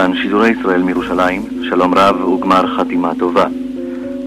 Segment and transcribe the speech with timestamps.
[0.00, 3.46] כאן שידורי ישראל מירושלים, שלום רב וגמר חתימה טובה.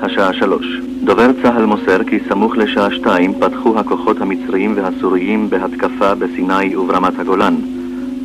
[0.01, 0.65] השעה שלוש.
[1.03, 7.55] דובר צה"ל מוסר כי סמוך לשעה שתיים פתחו הכוחות המצריים והסוריים בהתקפה בסיני וברמת הגולן.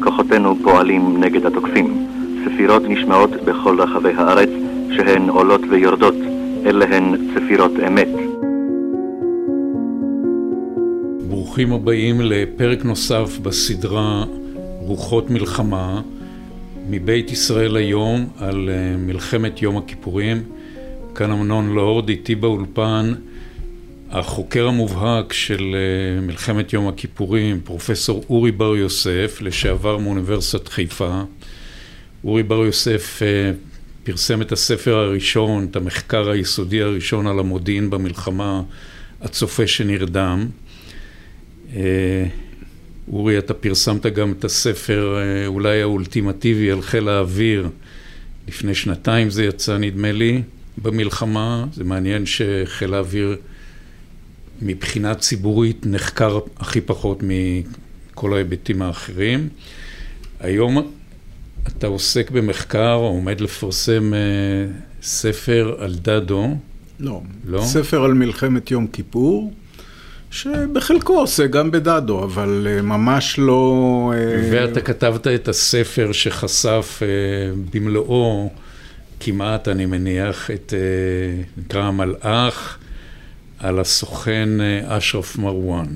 [0.02, 2.06] כוחותינו פועלים נגד התוקפים.
[2.44, 4.50] צפירות נשמעות בכל רחבי הארץ,
[4.96, 6.16] שהן עולות ויורדות.
[6.66, 8.08] אלה הן צפירות אמת.
[11.28, 14.24] ברוכים הבאים לפרק נוסף בסדרה
[14.80, 16.00] רוחות מלחמה
[16.90, 20.42] מבית ישראל היום על אה, מלחמת יום הכיפורים.
[21.14, 23.14] כאן אמנון לורד, איתי באולפן
[24.10, 31.22] החוקר המובהק של אה, מלחמת יום הכיפורים, פרופסור אורי בר יוסף, לשעבר מאוניברסיטת חיפה.
[32.24, 33.52] אורי בר יוסף אה,
[34.04, 38.62] פרסם את הספר הראשון, את המחקר היסודי הראשון על המודיעין במלחמה,
[39.22, 40.46] הצופה שנרדם.
[43.12, 47.68] אורי, אתה פרסמת גם את הספר אולי האולטימטיבי על חיל האוויר,
[48.48, 50.42] לפני שנתיים זה יצא נדמה לי,
[50.82, 51.66] במלחמה.
[51.72, 53.36] זה מעניין שחיל האוויר
[54.62, 59.48] מבחינה ציבורית נחקר הכי פחות מכל ההיבטים האחרים.
[60.40, 60.92] היום
[61.66, 64.12] אתה עוסק במחקר או עומד לפרסם
[65.02, 66.56] ספר על דדו.
[67.00, 67.62] לא, לא?
[67.62, 69.52] ספר על מלחמת יום כיפור.
[70.30, 74.12] שבחלקו עושה גם בדדו, אבל ממש לא...
[74.52, 77.02] ואתה כתבת את הספר שחשף
[77.70, 78.50] במלואו,
[79.20, 80.74] כמעט, אני מניח, את,
[81.56, 82.78] נקרא המלאך,
[83.58, 84.48] על הסוכן
[84.86, 85.86] אשרף מרואן.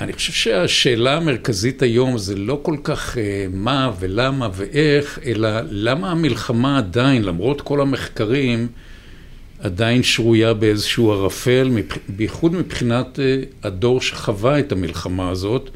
[0.00, 3.16] אני חושב שהשאלה המרכזית היום זה לא כל כך
[3.52, 8.68] מה ולמה ואיך, אלא למה המלחמה עדיין, למרות כל המחקרים,
[9.58, 11.70] עדיין שרויה באיזשהו ערפל,
[12.08, 13.18] בייחוד מבחינת
[13.62, 15.70] הדור שחווה את המלחמה הזאת.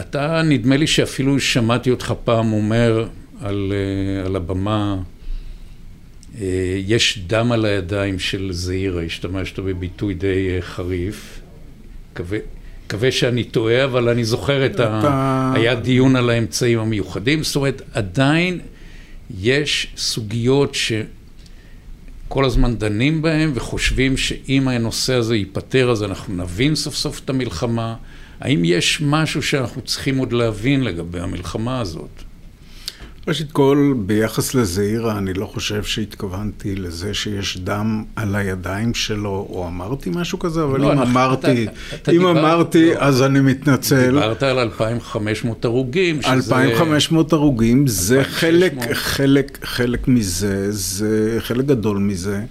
[0.00, 3.06] אתה, נדמה לי שאפילו שמעתי אותך פעם אומר
[3.40, 3.72] על,
[4.24, 4.96] על הבמה,
[6.86, 11.40] יש דם על הידיים של זעירה, השתמשת בביטוי די חריף.
[12.86, 15.52] מקווה שאני טועה, אבל אני זוכר את ה...
[15.54, 18.60] היה דיון על האמצעים המיוחדים, זאת אומרת, עדיין
[19.40, 20.92] יש סוגיות ש...
[22.34, 27.30] כל הזמן דנים בהם וחושבים שאם הנושא הזה ייפתר אז אנחנו נבין סוף סוף את
[27.30, 27.94] המלחמה.
[28.40, 32.23] האם יש משהו שאנחנו צריכים עוד להבין לגבי המלחמה הזאת?
[33.28, 39.66] ראשית כל, ביחס לזעירה, אני לא חושב שהתכוונתי לזה שיש דם על הידיים שלו, או
[39.68, 43.22] אמרתי משהו כזה, אבל לא, אם אנחנו, אמרתי, אתה, אתה אם דיבר, אמרתי, לא, אז
[43.22, 44.06] אני מתנצל.
[44.06, 46.32] דיברת על 2,500 הרוגים, שזה...
[46.32, 52.42] 2,500 הרוגים, זה חלק, חלק, חלק מזה, זה חלק גדול מזה.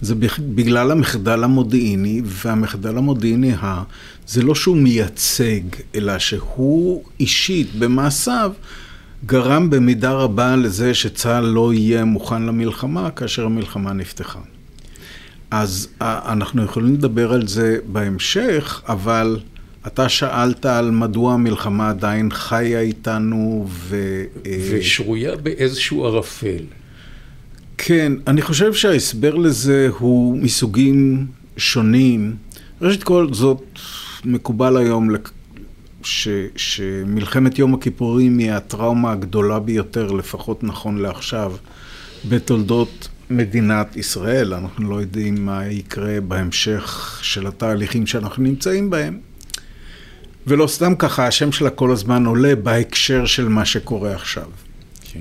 [0.00, 3.52] זה בגלל המחדל המודיעיני, והמחדל המודיעיני,
[4.26, 5.60] זה לא שהוא מייצג,
[5.94, 8.52] אלא שהוא אישית, במעשיו,
[9.26, 14.38] גרם במידה רבה לזה שצה"ל לא יהיה מוכן למלחמה כאשר המלחמה נפתחה.
[15.50, 19.38] אז אנחנו יכולים לדבר על זה בהמשך, אבל
[19.86, 24.24] אתה שאלת על מדוע המלחמה עדיין חיה איתנו ו...
[24.70, 26.62] ושרויה באיזשהו ערפל.
[27.78, 31.26] כן, אני חושב שההסבר לזה הוא מסוגים
[31.56, 32.36] שונים.
[32.82, 33.78] ראשית כל, זאת
[34.24, 35.10] מקובל היום
[36.02, 41.52] ש, שמלחמת יום הכיפורים היא הטראומה הגדולה ביותר, לפחות נכון לעכשיו,
[42.28, 44.54] בתולדות מדינת ישראל.
[44.54, 49.18] אנחנו לא יודעים מה יקרה בהמשך של התהליכים שאנחנו נמצאים בהם.
[50.46, 54.46] ולא סתם ככה, השם שלה כל הזמן עולה בהקשר של מה שקורה עכשיו.
[55.12, 55.20] כן.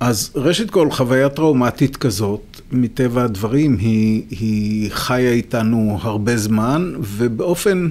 [0.00, 7.90] אז ראשית כל, חוויה טראומטית כזאת, מטבע הדברים, היא, היא חיה איתנו הרבה זמן, ובאופן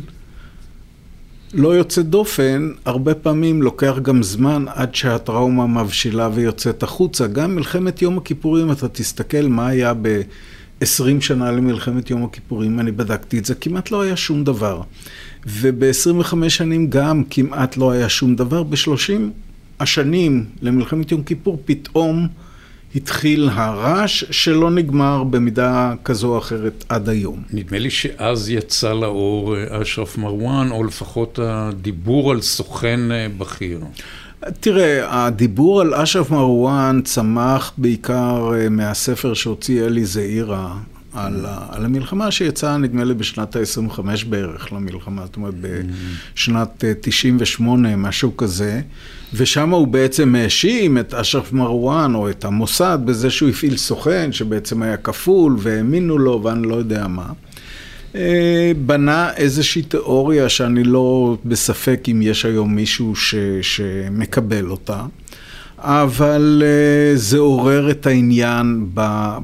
[1.53, 7.27] לא יוצא דופן, הרבה פעמים לוקח גם זמן עד שהטראומה מבשילה ויוצאת החוצה.
[7.27, 10.85] גם מלחמת יום הכיפורים, אתה תסתכל מה היה ב-20
[11.19, 14.81] שנה למלחמת יום הכיפורים, אני בדקתי את זה, כמעט לא היה שום דבר.
[15.45, 18.63] וב-25 שנים גם כמעט לא היה שום דבר.
[18.63, 19.11] ב-30
[19.79, 22.27] השנים למלחמת יום כיפור פתאום
[22.95, 27.43] התחיל הרעש שלא נגמר במידה כזו או אחרת עד היום.
[27.53, 33.79] נדמה לי שאז יצא לאור אשרף מרואן, או לפחות הדיבור על סוכן אה, בכיר.
[34.59, 40.73] תראה, הדיבור על אשרף מרואן צמח בעיקר אה, מהספר שהוציא אלי זעירה
[41.13, 43.99] על, על המלחמה שיצאה נדמה לי בשנת ה-25
[44.29, 45.53] בערך למלחמה, זאת אומרת
[46.33, 48.81] בשנת 98, אה, משהו כזה.
[49.33, 54.81] ושם הוא בעצם האשים את אשרף מרואן או את המוסד בזה שהוא הפעיל סוכן שבעצם
[54.81, 57.25] היה כפול והאמינו לו ואני לא יודע מה.
[58.15, 65.05] אה, בנה איזושהי תיאוריה שאני לא בספק אם יש היום מישהו ש, שמקבל אותה,
[65.83, 68.89] אבל אה, זה עורר את העניין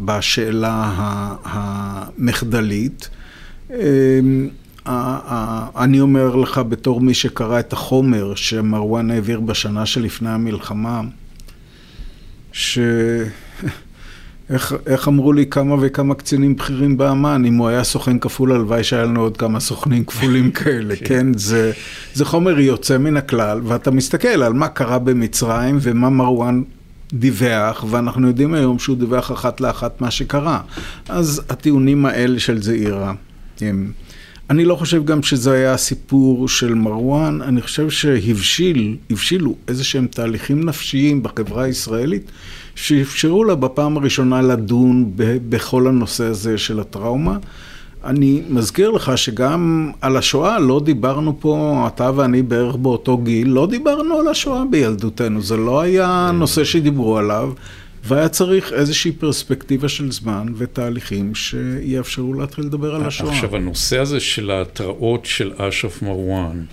[0.05, 0.93] בשאלה
[1.43, 3.09] המחדלית.
[5.75, 11.01] אני אומר לך בתור מי שקרא את החומר שמרואן העביר בשנה שלפני המלחמה,
[12.51, 12.79] ש...
[14.49, 18.83] איך, איך אמרו לי כמה וכמה קצינים בכירים באמ"ן, אם הוא היה סוכן כפול, הלוואי
[18.83, 21.05] שהיה לנו עוד כמה סוכנים כפולים כאלה, כן?
[21.05, 21.37] כן?
[21.37, 21.71] זה,
[22.13, 26.63] זה חומר יוצא מן הכלל, ואתה מסתכל על מה קרה במצרים ומה מרואן
[27.13, 30.61] דיווח, ואנחנו יודעים היום שהוא דיווח אחת לאחת מה שקרה.
[31.09, 33.13] אז הטיעונים האלה של זעירה
[33.61, 33.91] הם...
[34.49, 40.07] אני לא חושב גם שזה היה הסיפור של מרואן, אני חושב שהבשיל, הבשילו איזה שהם
[40.07, 42.31] תהליכים נפשיים בחברה הישראלית,
[42.81, 45.11] שאפשרו לה בפעם הראשונה לדון
[45.49, 47.37] בכל הנושא הזה של הטראומה.
[48.03, 53.67] אני מזכיר לך שגם על השואה לא דיברנו פה, אתה ואני בערך באותו גיל, לא
[53.67, 57.51] דיברנו על השואה בילדותנו, זה לא היה נושא שדיברו עליו.
[58.03, 63.33] והיה צריך איזושהי פרספקטיבה של זמן ותהליכים שיאפשרו להתחיל לדבר על השואה.
[63.33, 66.63] עכשיו, הנושא הזה של ההתראות של אשרף מרואן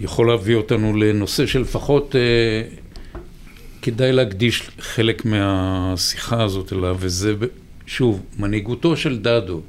[0.00, 2.85] יכול להביא אותנו לנושא שלפחות אה,
[3.86, 7.34] כדאי להקדיש חלק מהשיחה הזאת אליו, וזה,
[7.86, 9.60] שוב, מנהיגותו של דדו.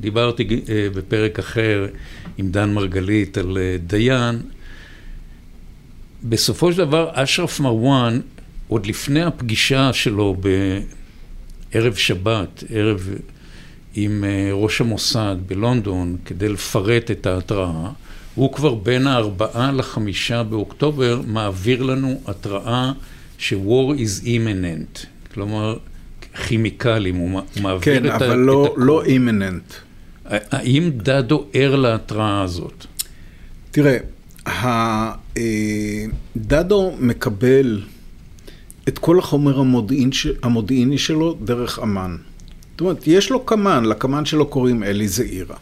[0.00, 1.86] דיברתי אה, בפרק אחר
[2.38, 4.42] עם דן מרגלית על אה, דיין.
[6.24, 8.20] בסופו של דבר, אשרף מרואן
[8.68, 10.36] עוד לפני הפגישה שלו
[11.72, 13.08] בערב שבת, ערב
[13.94, 17.90] עם אה, ראש המוסד בלונדון, כדי לפרט את ההתראה,
[18.34, 22.92] הוא כבר בין הארבעה לחמישה באוקטובר מעביר לנו התראה
[23.38, 25.78] ש-war is imminent, כלומר
[26.46, 28.18] כימיקלים, הוא מעביר כן, את ה...
[28.18, 29.74] כן, אבל לא, לא imminent.
[30.24, 32.86] האם דדו ער להתראה הזאת?
[33.70, 33.98] תראה,
[36.36, 37.82] דדו מקבל
[38.88, 40.10] את כל החומר המודיעין,
[40.42, 42.16] המודיעיני שלו דרך אמ"ן.
[42.70, 45.56] זאת אומרת, יש לו קמ"ן, לקמ"ן שלו קוראים אלי זעירה.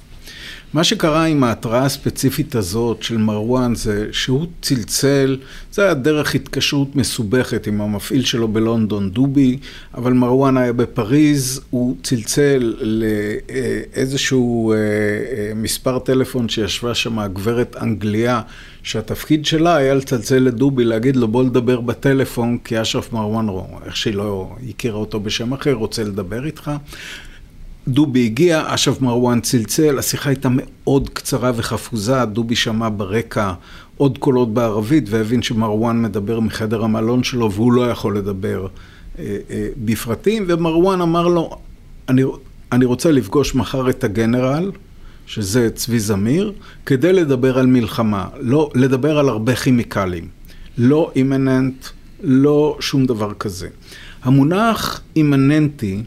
[0.75, 5.37] מה שקרה עם ההתראה הספציפית הזאת של מרואן זה שהוא צלצל,
[5.73, 9.59] זה היה דרך התקשרות מסובכת עם המפעיל שלו בלונדון, דובי,
[9.95, 18.41] אבל מרואן היה בפריז, הוא צלצל לאיזשהו אה, אה, מספר טלפון שישבה שם הגברת אנגליה,
[18.83, 23.47] שהתפקיד שלה היה לצלצל לדובי, להגיד לו בוא לדבר בטלפון, כי אשרף מרואן,
[23.87, 26.71] איך שהיא לא הכירה אותו בשם אחר, רוצה לדבר איתך.
[27.89, 33.53] דובי הגיע, אשף מרואן צלצל, השיחה הייתה מאוד קצרה וחפוזה, דובי שמע ברקע
[33.97, 38.67] עוד קולות בערבית והבין שמרואן מדבר מחדר המלון שלו והוא לא יכול לדבר
[39.19, 41.57] אה, אה, בפרטים, ומרואן אמר לו,
[42.09, 42.23] אני,
[42.73, 44.71] אני רוצה לפגוש מחר את הגנרל,
[45.27, 46.53] שזה צבי זמיר,
[46.87, 50.29] כדי לדבר על מלחמה, לא, לדבר על הרבה כימיקלים,
[50.79, 51.87] לא אימננט,
[52.23, 53.69] לא שום דבר כזה.
[54.23, 56.03] המונח אימננטי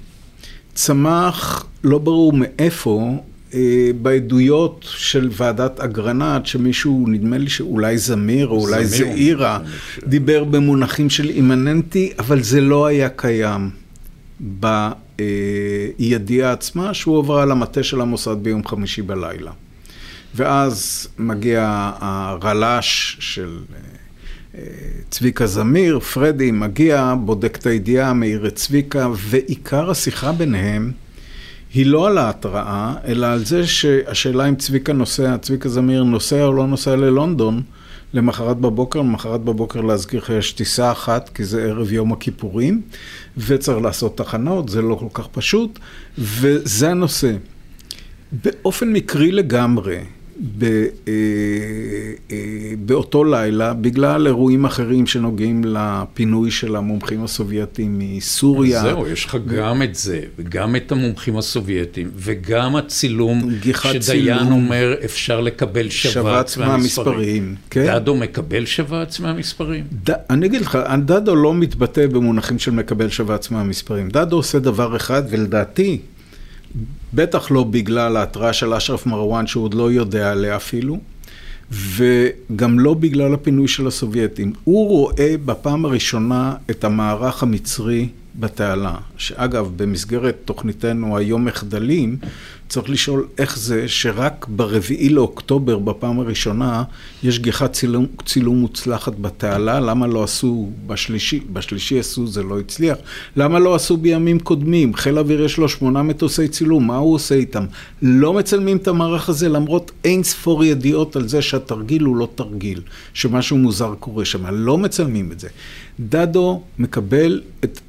[0.77, 3.15] צמח, לא ברור מאיפה,
[3.53, 9.59] אה, בעדויות של ועדת אגרנט, שמישהו, נדמה לי שאולי זמיר או אולי זעירה,
[10.07, 13.69] דיבר במונחים של אימננטי, אבל זה לא היה קיים
[15.19, 19.51] בידיעה עצמה, שהוא עברה למטה של המוסד ביום חמישי בלילה.
[20.35, 23.96] ואז מגיע הרל"ש של אה,
[25.09, 30.91] צביקה זמיר, פרדי מגיע, בודק את הידיעה, מעיר את צביקה, ועיקר השיחה ביניהם
[31.73, 36.53] היא לא על ההתראה, אלא על זה שהשאלה אם צביקה נוסע, צביקה זמיר נוסע או
[36.53, 37.61] לא נוסע ללונדון
[38.13, 42.81] למחרת בבוקר, למחרת בבוקר להזכיר לך יש טיסה אחת, כי זה ערב יום הכיפורים,
[43.37, 45.79] וצריך לעשות תחנות, זה לא כל כך פשוט,
[46.17, 47.33] וזה הנושא.
[48.31, 49.97] באופן מקרי לגמרי,
[50.57, 51.13] ב, אה,
[52.31, 52.37] אה,
[52.85, 58.81] באותו לילה, בגלל אירועים אחרים שנוגעים לפינוי של המומחים הסובייטים מסוריה.
[58.81, 59.55] זהו, יש לך ו...
[59.55, 66.13] גם את זה, וגם את המומחים הסובייטים, וגם הצילום שדיין צילום, אומר אפשר לקבל שבץ,
[66.13, 67.55] שבץ מהמספרים.
[67.69, 67.85] כן?
[67.85, 69.83] דדו מקבל שבץ מהמספרים?
[70.09, 70.11] ד...
[70.29, 74.09] אני אגיד לך, דדו לא מתבטא במונחים של מקבל שבץ מהמספרים.
[74.09, 75.99] דדו עושה דבר אחד, ולדעתי,
[77.13, 80.97] בטח לא בגלל ההתראה של אשרף מרואן שהוא עוד לא יודע עליה אפילו,
[81.71, 84.53] וגם לא בגלל הפינוי של הסובייטים.
[84.63, 92.17] הוא רואה בפעם הראשונה את המערך המצרי בתעלה, שאגב, במסגרת תוכניתנו היום מחדלים,
[92.69, 96.83] צריך לשאול איך זה שרק ברביעי לאוקטובר, בפעם הראשונה,
[97.23, 102.97] יש גיחת צילום, צילום מוצלחת בתעלה, למה לא עשו בשלישי, בשלישי עשו, זה לא הצליח,
[103.35, 104.93] למה לא עשו בימים קודמים?
[104.93, 107.65] חיל האוויר יש לו שמונה מטוסי צילום, מה הוא עושה איתם?
[108.01, 112.81] לא מצלמים את המערך הזה למרות אין ספור ידיעות על זה שהתרגיל הוא לא תרגיל,
[113.13, 115.47] שמשהו מוזר קורה שם, לא מצלמים את זה.
[115.99, 117.79] דדו מקבל את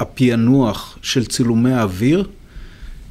[0.00, 2.28] הפענוח של צילומי האוויר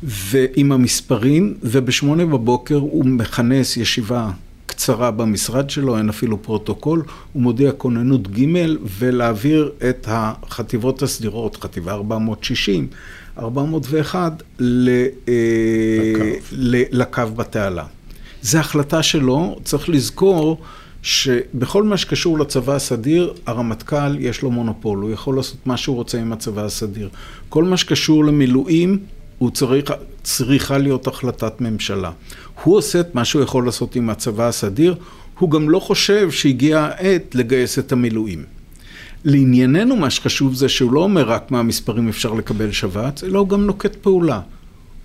[0.03, 4.32] ועם המספרים, ובשמונה בבוקר הוא מכנס ישיבה
[4.65, 7.03] קצרה במשרד שלו, אין אפילו פרוטוקול,
[7.34, 8.46] הוא מודיע כוננות ג'
[9.00, 12.88] ולהעביר את החטיבות הסדירות, חטיבה 460,
[13.39, 16.51] 401, ל, לקו.
[16.91, 17.86] לקו בתעלה.
[18.41, 20.62] זו החלטה שלו, צריך לזכור
[21.08, 26.20] שבכל מה שקשור לצבא הסדיר, הרמטכ"ל יש לו מונופול, הוא יכול לעשות מה שהוא רוצה
[26.20, 27.10] עם הצבא הסדיר.
[27.50, 29.00] כל מה שקשור למילואים,
[29.38, 29.92] הוא צריך,
[30.24, 32.12] צריכה להיות החלטת ממשלה.
[32.64, 34.96] הוא עושה את מה שהוא יכול לעשות עם הצבא הסדיר,
[35.40, 38.44] הוא גם לא חושב שהגיעה העת לגייס את המילואים.
[39.26, 43.50] לענייננו מה שחשוב זה שהוא לא אומר רק מה המספרים אפשר לקבל שבץ, אלא הוא
[43.50, 44.40] גם נוקט פעולה.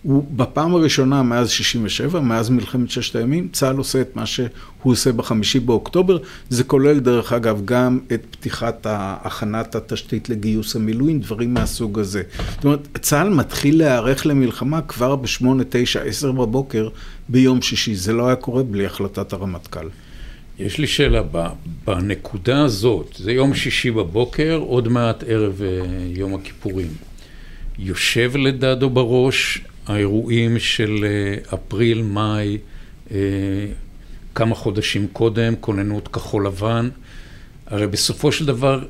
[0.02, 4.48] הוא בפעם הראשונה מאז 67, מאז מלחמת ששת הימים, צה"ל עושה את מה שהוא
[4.82, 6.18] עושה בחמישי באוקטובר.
[6.48, 12.22] זה כולל דרך אגב גם את פתיחת הכנת התשתית לגיוס המילואים, דברים מהסוג הזה.
[12.54, 16.88] זאת אומרת, צה"ל מתחיל להיערך למלחמה כבר ב-8, 9, 10 בבוקר
[17.28, 17.94] ביום שישי.
[17.94, 19.88] זה לא היה קורה בלי החלטת הרמטכ"ל.
[20.58, 21.22] יש לי שאלה,
[21.86, 25.68] בנקודה הזאת, זה יום שישי בבוקר, עוד מעט ערב אה,
[26.16, 26.88] יום הכיפורים.
[27.78, 32.58] יושב לדדו בראש האירועים של אה, אפריל, מאי,
[33.10, 33.16] אה,
[34.34, 36.88] כמה חודשים קודם, כוננות כחול לבן,
[37.66, 38.84] הרי בסופו של דבר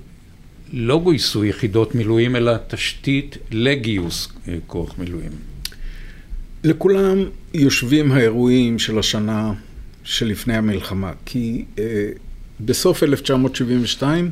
[0.72, 5.32] לא גויסו יחידות מילואים, אלא תשתית לגיוס אה, כוח מילואים.
[6.64, 7.18] לכולם
[7.54, 9.52] יושבים האירועים של השנה
[10.04, 11.64] שלפני המלחמה, כי
[12.61, 14.30] בסוף 1972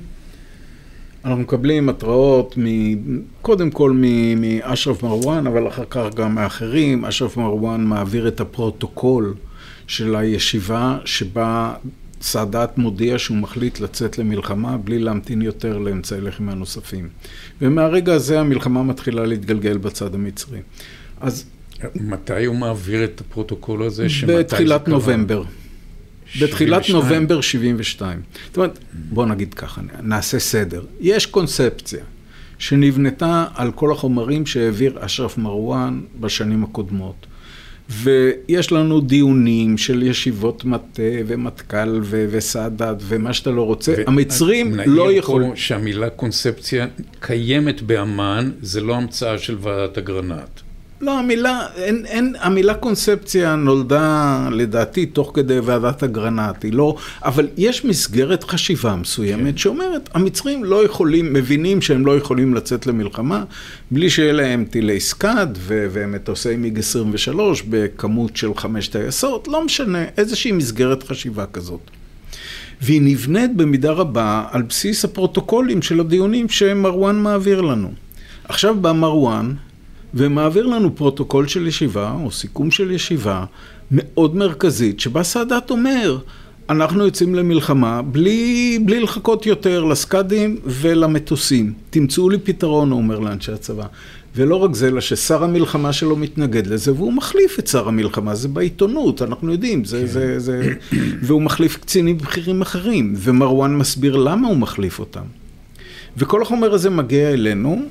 [1.24, 2.64] אנחנו מקבלים התראות מ...
[3.42, 4.02] קודם כל
[4.36, 7.04] מאשרף מרואן, אבל אחר כך גם מאחרים.
[7.04, 9.34] אשרף מרואן מעביר את הפרוטוקול
[9.86, 11.74] של הישיבה שבה
[12.20, 17.08] סאדאת מודיע שהוא מחליט לצאת למלחמה בלי להמתין יותר לאמצעי לחימה נוספים.
[17.62, 20.58] ומהרגע הזה המלחמה מתחילה להתגלגל בצד המצרי.
[21.20, 21.44] אז...
[21.94, 24.06] מתי הוא מעביר את הפרוטוקול הזה?
[24.26, 25.42] בתחילת נובמבר.
[26.40, 28.20] בתחילת נובמבר 72.
[28.46, 30.82] זאת אומרת, בואו נגיד ככה, נעשה סדר.
[31.00, 32.04] יש קונספציה
[32.58, 37.26] שנבנתה על כל החומרים שהעביר אשרף מרואן בשנים הקודמות.
[37.90, 43.94] ויש לנו דיונים של ישיבות מטה ומטכ"ל וסאדאת ומה שאתה לא רוצה.
[44.06, 45.56] המצרים לא יכולים...
[45.56, 46.86] שהמילה קונספציה
[47.20, 50.60] קיימת באמ"ן, זה לא המצאה של ועדת אגרנט.
[51.00, 57.48] לא, המילה, אין, אין, המילה קונספציה נולדה לדעתי תוך כדי ועדת אגרנט, היא לא, אבל
[57.56, 59.56] יש מסגרת חשיבה מסוימת כן.
[59.56, 63.44] שאומרת, המצרים לא יכולים, מבינים שהם לא יכולים לצאת למלחמה
[63.90, 70.52] בלי שיהיה להם טילי סקאד ומטוסי מיג 23 בכמות של חמש טייסות, לא משנה, איזושהי
[70.52, 71.80] מסגרת חשיבה כזאת.
[72.80, 77.92] והיא נבנית במידה רבה על בסיס הפרוטוקולים של הדיונים שמרואן מעביר לנו.
[78.44, 79.54] עכשיו בא מרואן,
[80.14, 83.44] ומעביר לנו פרוטוקול של ישיבה, או סיכום של ישיבה,
[83.90, 86.18] מאוד מרכזית, שבה סאדאת אומר,
[86.70, 91.72] אנחנו יוצאים למלחמה בלי, בלי לחכות יותר לסקאדים ולמטוסים.
[91.90, 93.84] תמצאו לי פתרון, הוא אומר לאנשי הצבא.
[94.36, 98.48] ולא רק זה, אלא ששר המלחמה שלו מתנגד לזה, והוא מחליף את שר המלחמה, זה
[98.48, 100.06] בעיתונות, אנחנו יודעים, זה, כן.
[100.06, 100.74] זה, זה...
[101.22, 105.24] והוא מחליף קצינים בכירים אחרים, ומרואן מסביר למה הוא מחליף אותם.
[106.16, 107.82] וכל החומר הזה מגיע אלינו,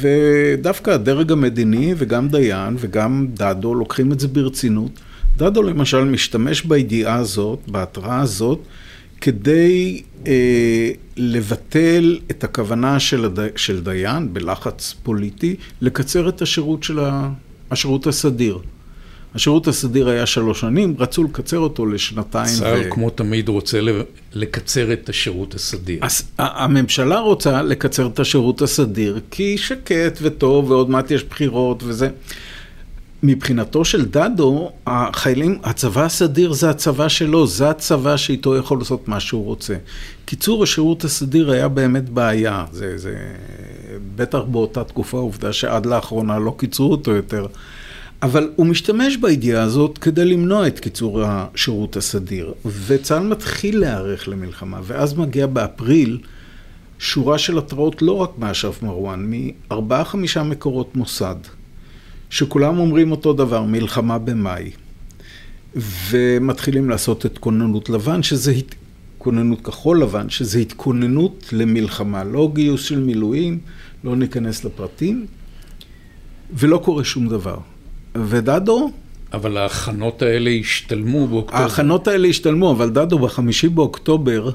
[0.00, 5.00] ודווקא הדרג המדיני וגם דיין וגם דדו לוקחים את זה ברצינות.
[5.36, 8.60] דדו למשל משתמש בידיעה הזאת, בהתראה הזאת,
[9.20, 16.98] כדי אה, לבטל את הכוונה של, הדי, של דיין בלחץ פוליטי, לקצר את השירות של
[17.70, 18.58] השירות הסדיר.
[19.34, 22.58] השירות הסדיר היה שלוש שנים, רצו לקצר אותו לשנתיים.
[22.58, 22.90] צה"ל ו...
[22.90, 23.80] כמו תמיד רוצה
[24.32, 25.98] לקצר את השירות הסדיר.
[26.02, 32.08] אז הממשלה רוצה לקצר את השירות הסדיר, כי שקט וטוב, ועוד מעט יש בחירות וזה.
[33.22, 39.20] מבחינתו של דדו, החיילים, הצבא הסדיר זה הצבא שלו, זה הצבא שאיתו יכול לעשות מה
[39.20, 39.74] שהוא רוצה.
[40.24, 43.16] קיצור השירות הסדיר היה באמת בעיה, זה, זה
[44.16, 47.46] בטח באותה תקופה, עובדה שעד לאחרונה לא קיצרו אותו יותר.
[48.22, 52.54] אבל הוא משתמש בידיעה הזאת כדי למנוע את קיצור השירות הסדיר.
[52.86, 56.18] וצה"ל מתחיל להיערך למלחמה, ואז מגיע באפריל
[56.98, 61.36] שורה של התראות לא רק מאשרף מרואן, מארבעה חמישה מקורות מוסד,
[62.30, 64.70] שכולם אומרים אותו דבר, מלחמה במאי.
[66.10, 68.54] ומתחילים לעשות את כוננות לבן, שזה
[69.18, 73.58] כוננות כחול לבן, שזה התכוננות למלחמה, לא גיוס של מילואים,
[74.04, 75.26] לא ניכנס לפרטים,
[76.52, 77.58] ולא קורה שום דבר.
[78.26, 78.90] ודדו...
[79.32, 81.62] אבל ההכנות האלה השתלמו באוקטובר.
[81.62, 84.50] ההכנות האלה השתלמו, אבל דדו בחמישי באוקטובר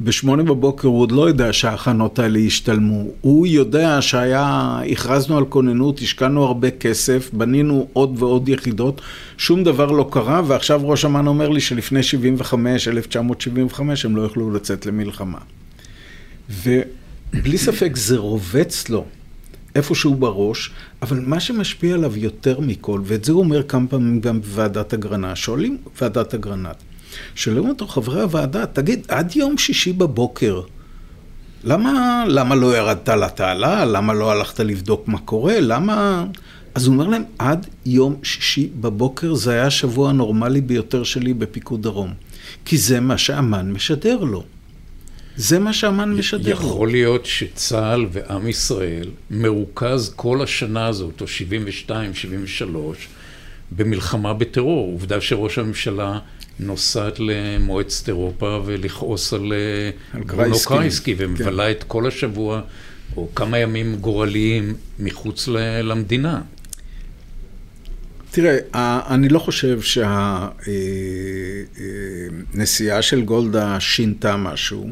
[0.00, 3.04] בשמונה בבוקר הוא עוד לא יודע שההכנות האלה ישתלמו.
[3.20, 9.00] הוא יודע שהיה, הכרזנו על כוננות, השקענו הרבה כסף, בנינו עוד ועוד יחידות,
[9.38, 14.54] שום דבר לא קרה, ועכשיו ראש אמ"ן אומר לי שלפני 75, 1975, הם לא יכלו
[14.54, 15.38] לצאת למלחמה.
[16.50, 19.04] ובלי ספק זה רובץ לו
[19.74, 20.70] איפשהו בראש,
[21.02, 25.36] אבל מה שמשפיע עליו יותר מכל, ואת זה הוא אומר כמה פעמים גם בוועדת אגרנט,
[25.36, 26.76] שואלים ועדת אגרנט.
[27.34, 30.62] שואלים אותו חברי הוועדה, תגיד, עד יום שישי בבוקר,
[31.64, 33.84] למה, למה לא ירדת לתעלה?
[33.84, 35.60] למה לא הלכת לבדוק מה קורה?
[35.60, 36.26] למה...
[36.74, 41.82] אז הוא אומר להם, עד יום שישי בבוקר זה היה השבוע הנורמלי ביותר שלי בפיקוד
[41.82, 42.12] דרום.
[42.64, 44.44] כי זה מה שאמ"ן משדר לו.
[45.36, 52.14] זה מה שאמ"ן משדר יכול להיות שצה"ל ועם ישראל מרוכז כל השנה הזאת, או 72,
[52.14, 53.08] 73,
[53.72, 54.92] במלחמה בטרור.
[54.92, 56.18] עובדה שראש הממשלה
[56.60, 61.70] נוסעת למועצת אירופה ולכעוס על, אה, על ברונו קרייסקי, ומבלה כן.
[61.70, 62.60] את כל השבוע,
[63.16, 65.48] או כמה ימים גורליים, מחוץ
[65.82, 66.40] למדינה.
[68.30, 68.58] תראה,
[69.14, 70.10] אני לא חושב שהנסיעה
[72.90, 74.90] אה, אה, של גולדה שינתה משהו.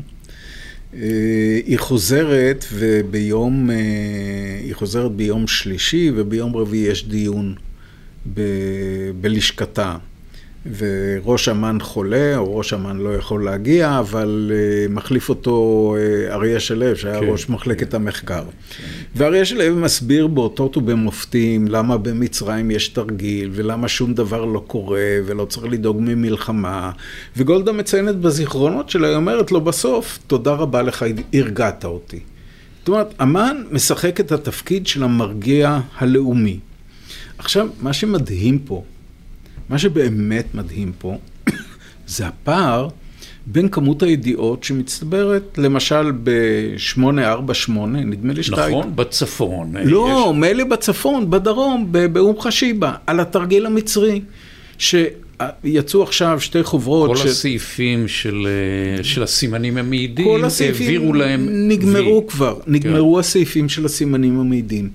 [0.92, 3.70] היא חוזרת וביום,
[4.62, 7.54] היא חוזרת ביום שלישי וביום רביעי יש דיון
[8.34, 8.40] ב,
[9.20, 9.96] בלשכתה.
[10.66, 16.60] וראש אמ"ן חולה, או ראש אמ"ן לא יכול להגיע, אבל uh, מחליף אותו uh, אריה
[16.60, 17.26] שלו, שהיה כן.
[17.28, 18.42] ראש מחלקת המחקר.
[18.44, 18.84] כן.
[19.14, 25.44] ואריה שלו מסביר באותות ובמופתים למה במצרים יש תרגיל, ולמה שום דבר לא קורה, ולא
[25.44, 26.90] צריך לדאוג ממלחמה.
[27.36, 32.20] וגולדה מציינת בזיכרונות שלה, היא אומרת לו בסוף, תודה רבה לך, הרגעת אותי.
[32.78, 36.58] זאת אומרת, אמ"ן משחק את התפקיד של המרגיע הלאומי.
[37.38, 38.84] עכשיו, מה שמדהים פה,
[39.70, 41.18] מה שבאמת מדהים פה,
[42.06, 42.88] זה הפער
[43.46, 48.68] בין כמות הידיעות שמצטברת, למשל ב-848, נדמה לי שאתה...
[48.68, 49.72] נכון, בצפון.
[49.84, 50.36] לא, יש...
[50.36, 54.20] מילא בצפון, בדרום, באום חשיבה, על התרגיל המצרי.
[54.78, 57.10] שיצאו עכשיו שתי חוברות.
[57.10, 57.24] כל ש...
[57.26, 58.46] הסעיפים של,
[58.98, 61.48] אה, של הסימנים המעידים, כל הסעיפים העבירו להם...
[61.68, 62.28] נגמרו ו...
[62.28, 63.20] כבר, נגמרו כן.
[63.20, 64.88] הסעיפים של הסימנים המעידים.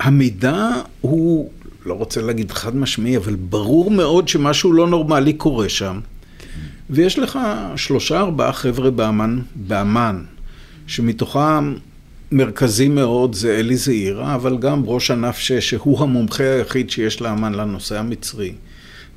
[0.00, 0.68] והמידע
[1.00, 1.50] הוא
[1.86, 6.00] לא רוצה להגיד חד משמעי, אבל ברור מאוד שמשהו לא נורמלי קורה שם.
[6.90, 7.38] ויש לך
[7.76, 10.22] שלושה ארבעה חבר'ה באמן, באמן,
[10.86, 11.74] שמתוכם
[12.32, 17.54] מרכזי מאוד זה אלי זעירה, אבל גם ראש ענף שש, שהוא המומחה היחיד שיש לאמן
[17.54, 18.52] לנושא המצרי.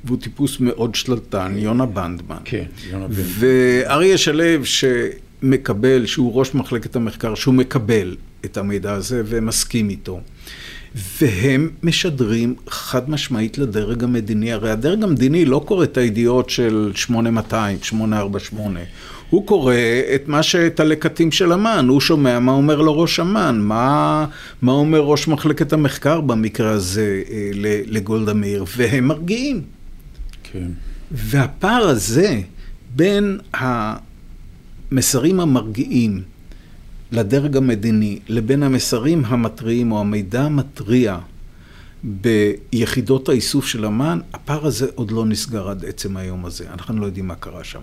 [0.04, 2.36] והוא טיפוס מאוד שתלטן, יונה בנדמן.
[2.44, 3.24] כן, יונה בנדמן.
[3.38, 10.20] ואריה שלו שמקבל, שהוא ראש מחלקת המחקר, שהוא מקבל את המידע הזה ומסכים איתו.
[10.94, 14.52] והם משדרים חד משמעית לדרג המדיני.
[14.52, 18.80] הרי הדרג המדיני לא קורא את הידיעות של 8200, 848.
[19.30, 19.74] הוא קורא
[20.14, 24.26] את מה שאת הלקטים של אמ"ן, הוא שומע מה אומר לו ראש אמ"ן, מה,
[24.62, 27.50] מה אומר ראש מחלקת המחקר במקרה הזה אה,
[27.86, 29.62] לגולדה מאיר, והם מרגיעים.
[30.42, 30.68] כן.
[31.10, 32.40] והפער הזה
[32.96, 36.22] בין המסרים המרגיעים
[37.14, 41.18] לדרג המדיני לבין המסרים המתריעים או המידע המתריע
[42.04, 46.64] ביחידות האיסוף של אמ"ן, הפער הזה עוד לא נסגר עד עצם היום הזה.
[46.72, 47.80] אנחנו לא יודעים מה קרה שם.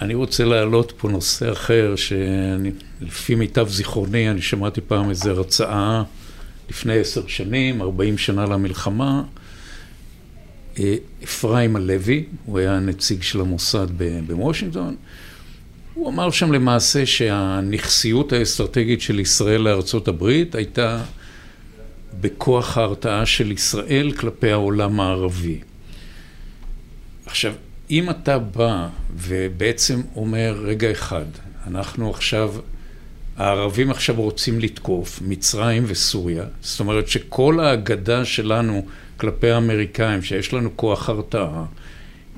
[0.00, 6.02] אני רוצה להעלות פה נושא אחר, שלפי מיטב זיכרוני, אני שמעתי פעם איזו הרצאה
[6.70, 9.22] לפני עשר שנים, ארבעים שנה למלחמה.
[10.78, 10.94] אה,
[11.24, 13.86] אפרים הלוי, הוא היה נציג של המוסד
[14.26, 14.96] בוושינגטון,
[15.96, 21.02] הוא אמר שם למעשה שהנכסיות האסטרטגית של ישראל לארצות הברית הייתה
[22.20, 25.58] בכוח ההרתעה של ישראל כלפי העולם הערבי.
[27.26, 27.52] עכשיו,
[27.90, 31.24] אם אתה בא ובעצם אומר, רגע אחד,
[31.66, 32.54] אנחנו עכשיו,
[33.36, 40.70] הערבים עכשיו רוצים לתקוף, מצרים וסוריה, זאת אומרת שכל ההגדה שלנו כלפי האמריקאים, שיש לנו
[40.76, 41.64] כוח הרתעה,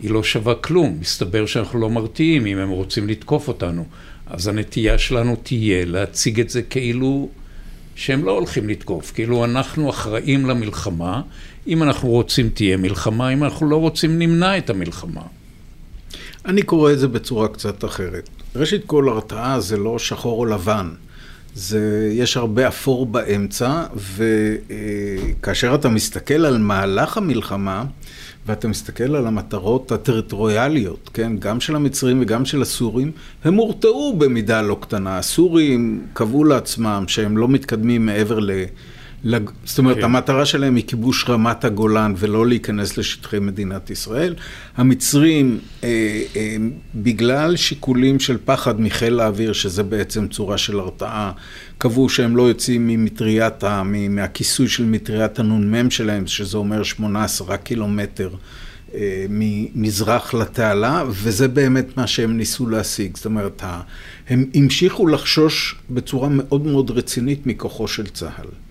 [0.02, 0.96] היא לא שווה כלום.
[1.00, 3.84] מסתבר שאנחנו לא מרתיעים אם הם רוצים לתקוף אותנו.
[4.26, 7.28] אז הנטייה שלנו תהיה להציג את זה כאילו
[7.94, 11.22] שהם לא הולכים לתקוף, כאילו אנחנו אחראים למלחמה.
[11.66, 15.22] אם אנחנו רוצים תהיה מלחמה, אם אנחנו לא רוצים נמנע את המלחמה.
[16.44, 18.28] אני קורא את זה בצורה קצת אחרת.
[18.56, 20.90] ראשית כל הרתעה זה לא שחור או לבן.
[21.54, 27.84] זה, יש הרבה אפור באמצע, וכאשר אתה מסתכל על מהלך המלחמה,
[28.48, 33.12] ואתה מסתכל על המטרות הטריטוריאליות, כן, גם של המצרים וגם של הסורים,
[33.44, 35.18] הם הורתעו במידה לא קטנה.
[35.18, 38.50] הסורים קבעו לעצמם שהם לא מתקדמים מעבר ל...
[39.24, 39.50] לג...
[39.64, 39.96] זאת אומרת.
[39.96, 40.02] כן.
[40.02, 44.34] המטרה שלהם היא כיבוש רמת הגולן ולא להיכנס לשטחי מדינת ישראל.
[44.76, 45.88] המצרים, אה,
[46.36, 46.56] אה,
[46.94, 51.32] בגלל שיקולים של פחד מחיל האוויר, שזה בעצם צורה של הרתעה,
[51.78, 53.82] קבעו שהם לא יוצאים ממטריית, ה...
[54.10, 58.30] מהכיסוי של מטריית הנ"מ שלהם, שזה אומר 18 קילומטר.
[58.94, 63.16] אה, ממזרח לתעלה, וזה באמת מה שהם ניסו להשיג.
[63.16, 63.62] זאת אומרת,
[64.28, 68.67] הם המשיכו לחשוש בצורה מאוד מאוד רצינית מכוחו של צה"ל.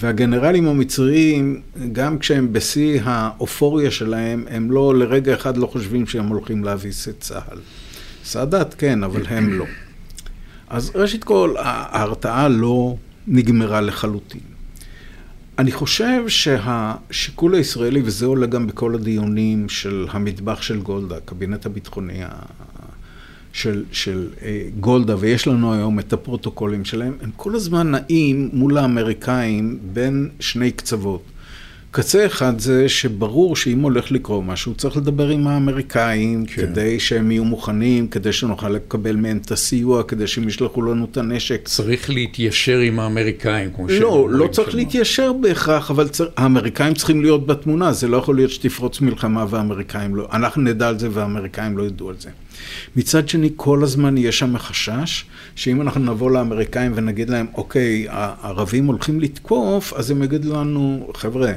[0.00, 1.60] והגנרלים המצריים,
[1.92, 7.20] גם כשהם בשיא האופוריה שלהם, הם לא, לרגע אחד לא חושבים שהם הולכים להביס את
[7.20, 7.58] צה"ל.
[8.24, 9.64] סאדאת כן, אבל הם לא.
[10.68, 14.40] אז ראשית כל, ההרתעה לא נגמרה לחלוטין.
[15.58, 22.22] אני חושב שהשיקול הישראלי, וזה עולה גם בכל הדיונים של המטבח של גולדה, הקבינט הביטחוני
[23.58, 28.78] של, של אה, גולדה, ויש לנו היום את הפרוטוקולים שלהם, הם כל הזמן נעים מול
[28.78, 31.22] האמריקאים בין שני קצוות.
[31.90, 36.54] קצה אחד זה שברור שאם הולך לקרות משהו, צריך לדבר עם האמריקאים, כן.
[36.62, 41.16] כדי שהם יהיו מוכנים, כדי שנוכל לקבל מהם את הסיוע, כדי שהם ישלחו לנו את
[41.16, 41.60] הנשק.
[41.64, 44.84] צריך להתיישר עם האמריקאים, כמו שהם לא, לא צריך שלנו.
[44.84, 46.28] להתיישר בהכרח, אבל צר...
[46.36, 50.28] האמריקאים צריכים להיות בתמונה, זה לא יכול להיות שתפרוץ מלחמה והאמריקאים לא...
[50.32, 52.30] אנחנו נדע על זה והאמריקאים לא ידעו על זה.
[52.96, 55.24] מצד שני, כל הזמן יש שם חשש
[55.56, 61.52] שאם אנחנו נבוא לאמריקאים ונגיד להם, אוקיי, הערבים הולכים לתקוף, אז הם יגידו לנו, חבר'ה,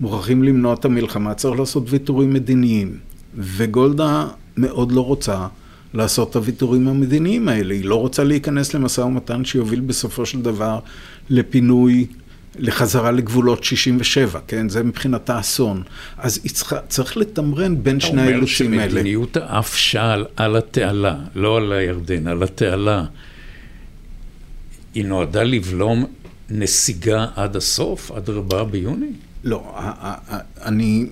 [0.00, 2.98] מוכרחים למנוע את המלחמה, צריך לעשות ויתורים מדיניים.
[3.38, 5.46] וגולדה מאוד לא רוצה
[5.94, 7.74] לעשות את הוויתורים המדיניים האלה.
[7.74, 10.78] היא לא רוצה להיכנס למשא ומתן שיוביל בסופו של דבר
[11.30, 12.06] לפינוי
[12.58, 14.68] לחזרה לגבולות 67, כן?
[14.68, 15.82] זה מבחינתה אסון.
[16.18, 18.84] אז צריכה, צריך לתמרן בין שני האילוצים האלה.
[18.84, 23.04] אתה אומר שמדיניות האפשל על התעלה, לא על הירדן, על התעלה,
[24.94, 26.06] היא נועדה לבלום
[26.50, 29.10] נסיגה עד הסוף, עד 4 ביוני?
[29.44, 29.74] לא,
[30.62, 31.06] אני...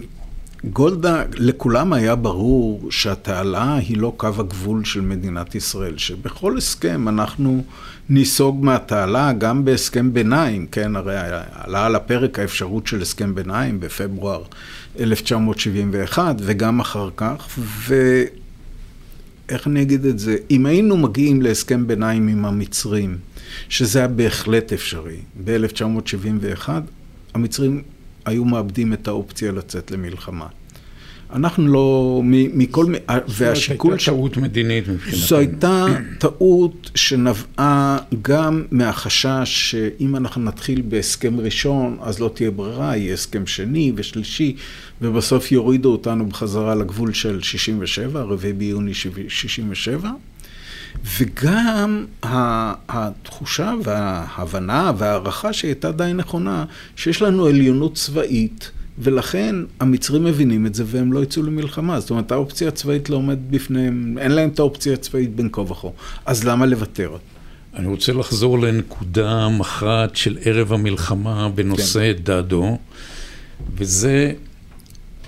[0.72, 7.64] גולדה, לכולם היה ברור שהתעלה היא לא קו הגבול של מדינת ישראל, שבכל הסכם אנחנו
[8.08, 11.16] ניסוג מהתעלה, גם בהסכם ביניים, כן, הרי
[11.52, 14.42] עלה על הפרק האפשרות של הסכם ביניים בפברואר
[15.00, 17.48] 1971, וגם אחר כך,
[19.48, 23.18] ואיך אני אגיד את זה, אם היינו מגיעים להסכם ביניים עם המצרים,
[23.68, 26.68] שזה היה בהחלט אפשרי, ב-1971,
[27.34, 27.82] המצרים
[28.24, 30.46] היו מאבדים את האופציה לצאת למלחמה.
[31.32, 32.86] אנחנו לא, מכל,
[33.28, 33.90] והשיקול...
[33.90, 35.20] זו הייתה טעות מדינית מבחינתנו.
[35.26, 35.86] זו הייתה
[36.18, 43.46] טעות שנבעה גם מהחשש שאם אנחנו נתחיל בהסכם ראשון, אז לא תהיה ברירה, יהיה הסכם
[43.46, 44.56] שני ושלישי,
[45.02, 48.94] ובסוף יורידו אותנו בחזרה לגבול של 67, 4 ביוני
[49.28, 50.10] 67.
[51.18, 52.04] וגם
[52.88, 56.64] התחושה וההבנה וההערכה שהייתה די נכונה,
[56.96, 58.70] שיש לנו עליונות צבאית.
[58.98, 62.00] ולכן המצרים מבינים את זה והם לא יצאו למלחמה.
[62.00, 65.88] זאת אומרת, האופציה הצבאית לא עומדת בפניהם, אין להם את האופציה הצבאית בין כה וכה.
[66.26, 67.16] אז למה לוותר?
[67.76, 72.22] אני רוצה לחזור לנקודה מכרעת של ערב המלחמה בנושא כן.
[72.22, 72.78] דדו,
[73.76, 74.32] וזה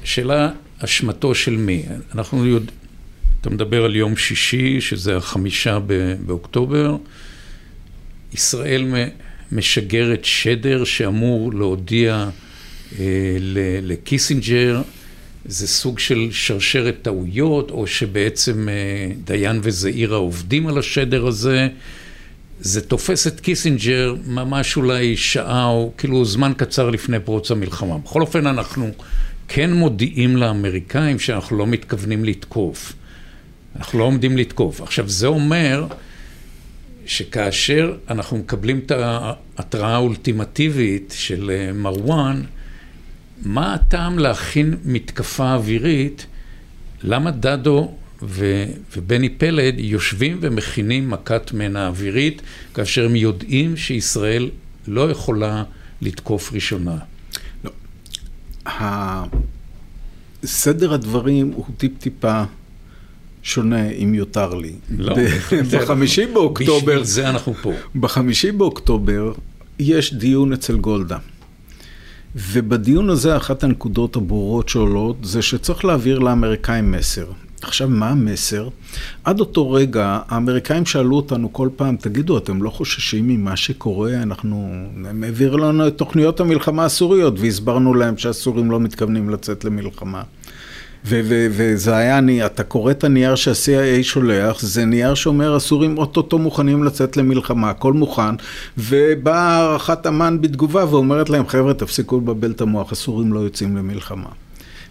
[0.04, 1.82] שאלה אשמתו של מי.
[2.14, 2.76] אנחנו יודעים,
[3.46, 5.78] אתה מדבר על יום שישי, שזה החמישה
[6.26, 6.96] באוקטובר,
[8.32, 8.84] ישראל
[9.52, 12.28] משגרת שדר שאמור להודיע
[12.98, 13.04] אה,
[13.82, 14.82] לקיסינג'ר,
[15.44, 21.68] זה סוג של שרשרת טעויות, או שבעצם אה, דיין וזעירא עובדים על השדר הזה.
[22.60, 27.98] זה תופס את קיסינג'ר ממש אולי שעה או כאילו זמן קצר לפני פרוץ המלחמה.
[27.98, 28.90] בכל אופן אנחנו
[29.48, 32.92] כן מודיעים לאמריקאים שאנחנו לא מתכוונים לתקוף.
[33.78, 34.80] אנחנו לא עומדים לתקוף.
[34.80, 35.86] עכשיו זה אומר
[37.06, 42.42] שכאשר אנחנו מקבלים את ההתראה האולטימטיבית של אה, מרואן,
[43.42, 46.26] מה הטעם להכין מתקפה אווירית?
[47.02, 48.64] למה דדו ו-
[48.96, 52.42] ובני פלד יושבים ומכינים מכת מנע אווירית,
[52.74, 54.50] כאשר הם יודעים שישראל
[54.88, 55.64] לא יכולה
[56.02, 56.96] לתקוף ראשונה?
[57.64, 57.70] לא.
[60.44, 62.44] סדר הדברים הוא טיפ-טיפה
[63.46, 64.72] שונה, אם יותר לי.
[64.98, 65.16] לא,
[65.72, 66.80] בחמישי באוקטובר...
[66.80, 67.72] בשביל זה אנחנו פה.
[67.96, 69.32] בחמישי באוקטובר
[69.78, 71.18] יש דיון אצל גולדה.
[72.34, 77.26] ובדיון הזה אחת הנקודות הברורות שעולות זה שצריך להעביר לאמריקאים מסר.
[77.62, 78.68] עכשיו, מה המסר?
[79.24, 84.22] עד אותו רגע, האמריקאים שאלו אותנו כל פעם, תגידו, אתם לא חוששים ממה שקורה?
[84.22, 84.86] אנחנו...
[85.08, 90.22] הם העבירו לנו את תוכניות המלחמה הסוריות, והסברנו להם שהסורים לא מתכוונים לצאת למלחמה.
[91.08, 96.84] וזה היה, אני, אתה קורא את הנייר שה-CIA שולח, זה נייר שאומר, הסורים אוטוטו מוכנים
[96.84, 98.34] לצאת למלחמה, הכל מוכן,
[98.78, 104.28] ובאה הערכת אמ"ן בתגובה ואומרת להם, חבר'ה, תפסיקו לבלבל את המוח, הסורים לא יוצאים למלחמה.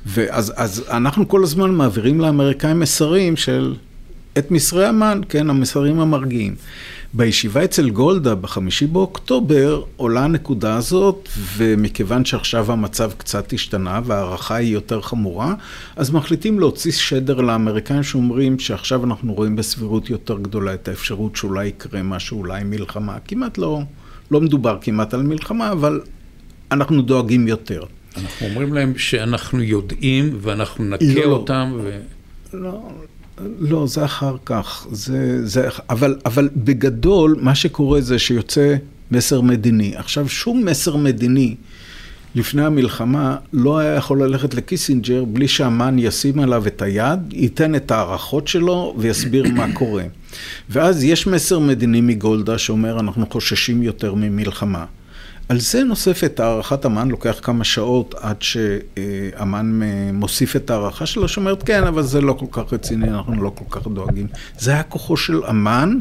[0.05, 3.75] ואז אז אנחנו כל הזמן מעבירים לאמריקאים מסרים של
[4.37, 6.55] את מסרי אמ"ן, כן, המסרים המרגיעים.
[7.13, 14.73] בישיבה אצל גולדה בחמישי באוקטובר עולה הנקודה הזאת, ומכיוון שעכשיו המצב קצת השתנה וההערכה היא
[14.73, 15.53] יותר חמורה,
[15.95, 21.67] אז מחליטים להוציא שדר לאמריקאים שאומרים שעכשיו אנחנו רואים בסבירות יותר גדולה את האפשרות שאולי
[21.67, 23.17] יקרה משהו, אולי מלחמה.
[23.27, 23.81] כמעט לא,
[24.31, 26.01] לא מדובר כמעט על מלחמה, אבל
[26.71, 27.83] אנחנו דואגים יותר.
[28.17, 31.73] אנחנו אומרים להם שאנחנו יודעים ואנחנו נכה לא, אותם.
[31.83, 31.99] ו...
[32.53, 32.89] לא,
[33.59, 34.87] לא, זה אחר כך.
[34.91, 38.75] זה, זה, אבל, אבל בגדול, מה שקורה זה שיוצא
[39.11, 39.95] מסר מדיני.
[39.95, 41.55] עכשיו, שום מסר מדיני
[42.35, 47.91] לפני המלחמה לא היה יכול ללכת לקיסינג'ר בלי שהמן ישים עליו את היד, ייתן את
[47.91, 50.03] ההערכות שלו ויסביר מה קורה.
[50.69, 54.85] ואז יש מסר מדיני מגולדה שאומר, אנחנו חוששים יותר ממלחמה.
[55.49, 59.81] על זה נוספת הערכת אמן, לוקח כמה שעות עד שאמן
[60.13, 63.79] מוסיף את ההערכה שלו, שאומרת, כן, אבל זה לא כל כך רציני, אנחנו לא כל
[63.79, 64.27] כך דואגים.
[64.59, 65.99] זה היה כוחו של אמן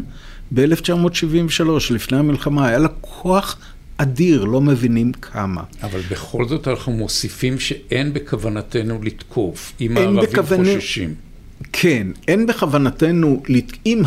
[0.55, 3.57] ב-1973, לפני המלחמה, היה לה כוח
[3.97, 5.63] אדיר, לא מבינים כמה.
[5.83, 10.65] אבל בכל זאת אנחנו מוסיפים שאין בכוונתנו לתקוף, אם הערבים בכוונ...
[10.77, 11.15] חוששים.
[11.73, 13.43] כן, אין בכוונתנו,
[13.87, 14.03] אם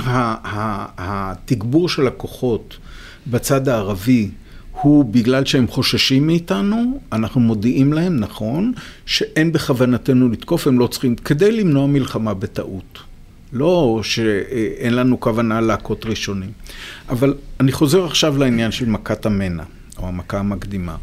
[0.98, 2.78] התגבור של הכוחות
[3.28, 4.30] בצד הערבי,
[4.82, 8.74] הוא בגלל שהם חוששים מאיתנו, אנחנו מודיעים להם, נכון,
[9.06, 13.00] שאין בכוונתנו לתקוף, הם לא צריכים, כדי למנוע מלחמה בטעות.
[13.54, 16.52] לא שאין לנו כוונה להכות ראשונים.
[17.10, 19.64] אבל אני חוזר עכשיו לעניין של מכת המנע,
[19.98, 20.96] או המכה המקדימה.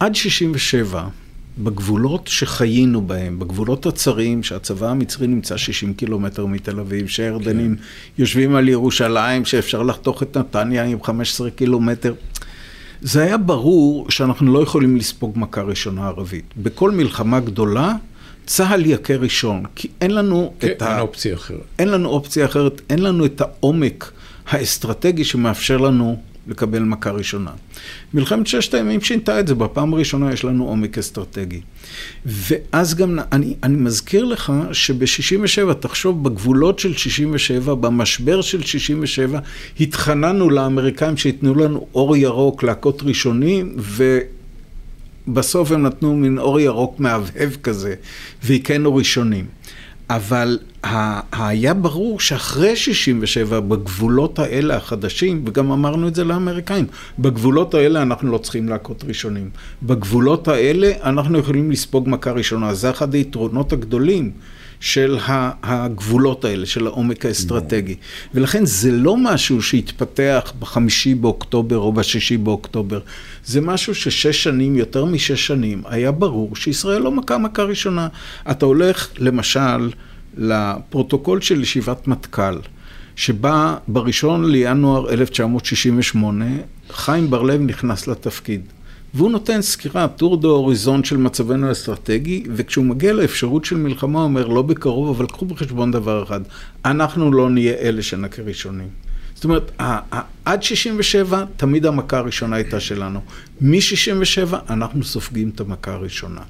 [0.00, 1.08] עד 67'
[1.58, 7.82] בגבולות שחיינו בהם, בגבולות הצרים, שהצבא המצרי נמצא 60 קילומטר מתל אביב, שהירדנים כן.
[8.18, 12.14] יושבים על ירושלים, שאפשר לחתוך את נתניה עם 15 קילומטר.
[13.04, 16.44] זה היה ברור שאנחנו לא יכולים לספוג מכה ראשונה ערבית.
[16.56, 17.92] בכל מלחמה גדולה,
[18.46, 20.92] צה"ל יכה ראשון, כי אין לנו כן, את ה...
[20.92, 21.60] אין אופציה אחרת.
[21.78, 24.12] אין לנו אופציה אחרת, אין לנו את העומק
[24.46, 26.16] האסטרטגי שמאפשר לנו
[26.48, 27.50] לקבל מכה ראשונה.
[28.14, 31.60] מלחמת ששת הימים שינתה את זה, בפעם הראשונה יש לנו עומק אסטרטגי.
[32.26, 39.38] ואז גם, אני, אני מזכיר לך שב-67, תחשוב, בגבולות של 67, במשבר של 67,
[39.80, 43.76] התחננו לאמריקאים שייתנו לנו אור ירוק להכות ראשונים,
[45.28, 47.94] ובסוף הם נתנו מין אור ירוק מהבהב כזה,
[48.42, 49.46] והכינו ראשונים.
[50.10, 50.58] אבל
[51.32, 56.86] היה ברור שאחרי 67, בגבולות האלה החדשים, וגם אמרנו את זה לאמריקאים,
[57.18, 59.50] בגבולות האלה אנחנו לא צריכים להכות ראשונים.
[59.82, 62.74] בגבולות האלה אנחנו יכולים לספוג מכה ראשונה.
[62.74, 64.32] זה אחד היתרונות הגדולים.
[64.84, 65.18] של
[65.62, 67.94] הגבולות האלה, של העומק האסטרטגי.
[68.34, 73.00] ולכן זה לא משהו שהתפתח בחמישי באוקטובר או בשישי באוקטובר.
[73.44, 78.08] זה משהו ששש שנים, יותר משש שנים, היה ברור שישראל לא מכה מכה ראשונה.
[78.50, 79.90] אתה הולך, למשל,
[80.36, 82.58] לפרוטוקול של ישיבת מטכ"ל,
[83.16, 86.44] שבה בראשון לינואר 1968,
[86.90, 88.60] חיים בר-לב נכנס לתפקיד.
[89.14, 94.24] והוא נותן סקירה, טור דה אוריזון של מצבנו האסטרטגי, וכשהוא מגיע לאפשרות של מלחמה, הוא
[94.24, 96.40] אומר, לא בקרוב, אבל קחו בחשבון דבר אחד,
[96.84, 98.88] אנחנו לא נהיה אלה שנכה ראשונים.
[99.34, 99.72] זאת אומרת,
[100.44, 103.20] עד 67' תמיד המכה הראשונה הייתה שלנו.
[103.60, 106.40] מ-67' אנחנו סופגים את המכה הראשונה.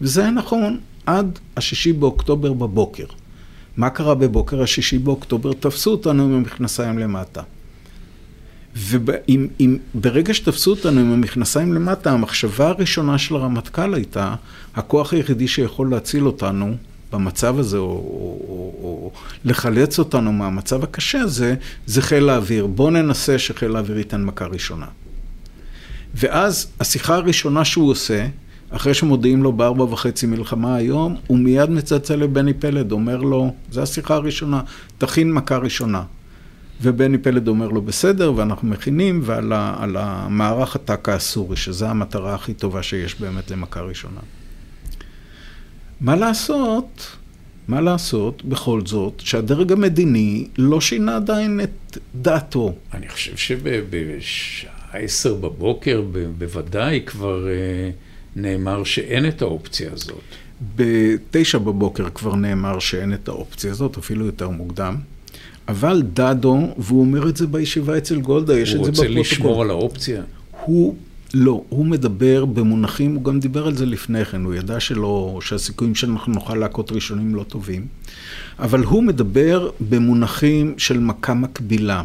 [0.00, 3.06] וזה היה נכון עד השישי באוקטובר בבוקר.
[3.76, 5.52] מה קרה בבוקר השישי באוקטובר?
[5.52, 7.42] תפסו אותנו עם המכנסיים למטה.
[8.76, 14.34] וברגע שתפסו אותנו עם המכנסיים למטה, המחשבה הראשונה של הרמטכ"ל הייתה,
[14.74, 16.76] הכוח היחידי שיכול להציל אותנו
[17.12, 19.12] במצב הזה, או, או, או, או
[19.44, 21.54] לחלץ אותנו מהמצב הקשה הזה,
[21.86, 22.66] זה חיל האוויר.
[22.66, 24.86] בואו ננסה שחיל האוויר ייתן מכה ראשונה.
[26.14, 28.26] ואז השיחה הראשונה שהוא עושה,
[28.70, 33.82] אחרי שמודיעים לו בארבע וחצי מלחמה היום, הוא מיד מצלצל לבני פלד, אומר לו, זו
[33.82, 34.60] השיחה הראשונה,
[34.98, 36.02] תכין מכה ראשונה.
[36.82, 42.54] ובני פלד אומר לו, בסדר, ואנחנו מכינים, ועל ה, המערך הטק"א הסורי, שזו המטרה הכי
[42.54, 44.20] טובה שיש באמת למכה ראשונה.
[46.00, 47.16] מה לעשות,
[47.68, 52.74] מה לעשות, בכל זאת, שהדרג המדיני לא שינה עדיין את דעתו.
[52.94, 56.02] אני חושב שבשעה עשר בבוקר
[56.38, 57.90] בוודאי כבר אה,
[58.36, 60.24] נאמר שאין את האופציה הזאת.
[60.76, 64.96] בתשע בבוקר כבר נאמר שאין את האופציה הזאת, אפילו יותר מוקדם.
[65.68, 69.06] אבל דדו, והוא אומר את זה בישיבה אצל גולדה, יש את זה בפרוטוקול.
[69.06, 70.22] הוא רוצה לשמור על האופציה?
[70.64, 70.96] הוא,
[71.34, 75.94] לא, הוא מדבר במונחים, הוא גם דיבר על זה לפני כן, הוא ידע שלא, שהסיכויים
[75.94, 77.86] שאנחנו נוכל להכות ראשונים לא טובים,
[78.58, 82.02] אבל הוא מדבר במונחים של מכה מקבילה.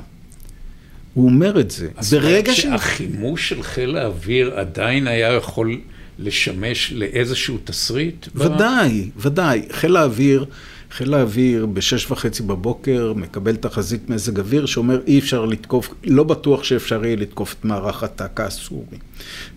[1.13, 1.88] הוא אומר את זה.
[1.97, 2.62] אז ברגע ש...
[2.62, 5.78] שהחימוש של חיל האוויר עדיין היה יכול
[6.19, 8.28] לשמש לאיזשהו תסריט?
[8.36, 9.10] ודאי.
[9.17, 9.62] ודאי.
[9.71, 10.45] חיל האוויר,
[10.91, 16.63] חיל האוויר בשש וחצי בבוקר מקבל תחזית מזג אוויר שאומר אי אפשר לתקוף, לא בטוח
[16.63, 18.97] שאפשר יהיה לתקוף את מערך הטקה הסורי.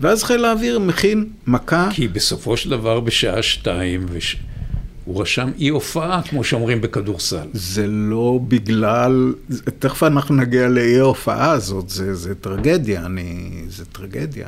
[0.01, 1.89] ואז חיל האוויר מכין מכה.
[1.93, 4.37] כי בסופו של דבר בשעה שתיים, וש...
[5.05, 7.47] הוא רשם אי הופעה, כמו שאומרים בכדורסל.
[7.53, 9.35] זה לא בגלל,
[9.79, 14.47] תכף אנחנו נגיע לאי ההופעה הזאת, זה, זה טרגדיה, אני, זה טרגדיה.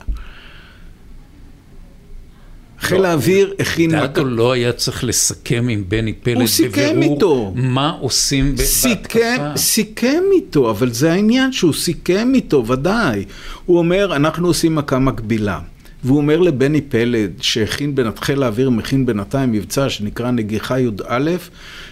[2.81, 3.91] חיל לא, האוויר הכין...
[3.91, 4.31] דאדו מק...
[4.31, 7.53] לא היה צריך לסכם עם בני פלד הוא סיכם איתו.
[7.55, 9.57] מה עושים בהתקפה.
[9.57, 13.25] סיכם איתו, אבל זה העניין שהוא סיכם איתו, ודאי.
[13.67, 15.61] הוא אומר, אנחנו עושים מכה מקבילה.
[16.05, 21.31] והוא אומר לבני פלד, שהכין, חיל האוויר מכין בינתיים מבצע שנקרא נגיחה י"א,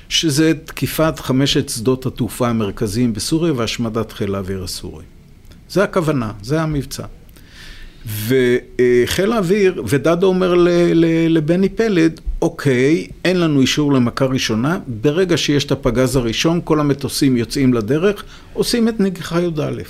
[0.08, 5.04] שזה תקיפת חמשת שדות התעופה המרכזיים בסוריה והשמדת חיל האוויר הסורי.
[5.68, 7.04] זה הכוונה, זה המבצע.
[8.06, 10.54] וחיל האוויר, ודדו אומר
[11.28, 17.36] לבני פלד, אוקיי, אין לנו אישור למכה ראשונה, ברגע שיש את הפגז הראשון, כל המטוסים
[17.36, 19.82] יוצאים לדרך, עושים את נגיחה י"א.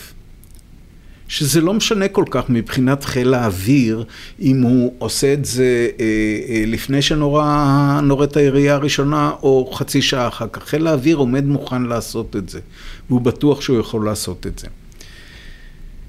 [1.29, 4.05] שזה לא משנה כל כך מבחינת חיל האוויר,
[4.40, 6.05] אם הוא עושה את זה אה,
[6.48, 10.62] אה, לפני שנורית הירייה הראשונה, או חצי שעה אחר כך.
[10.68, 12.61] חיל האוויר עומד מוכן לעשות את זה,
[13.09, 14.66] והוא בטוח שהוא יכול לעשות את זה.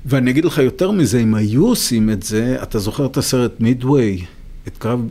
[0.05, 4.25] ואני אגיד לך יותר מזה, אם היו עושים את זה, אתה זוכר את הסרט מידווי,
[4.67, 5.01] את קרב...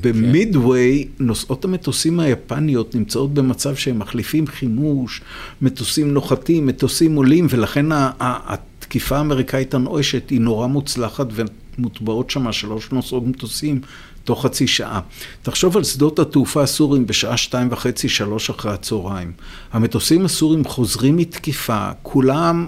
[0.00, 5.20] במידווי נוסעות המטוסים היפניות נמצאות במצב שהם מחליפים חימוש,
[5.62, 7.86] מטוסים נוחתים, מטוסים עולים, ולכן
[8.20, 13.80] התקיפה האמריקאית הנואשת היא נורא מוצלחת ומוטבעות שם שלוש נוסעות מטוסים
[14.24, 15.00] תוך חצי שעה.
[15.42, 19.32] תחשוב על שדות התעופה הסוריים בשעה שתיים וחצי, שלוש אחרי הצהריים.
[19.72, 22.66] המטוסים הסוריים חוזרים מתקיפה, כולם,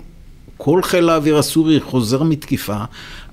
[0.57, 2.85] כל חיל האוויר הסורי חוזר מתקיפה.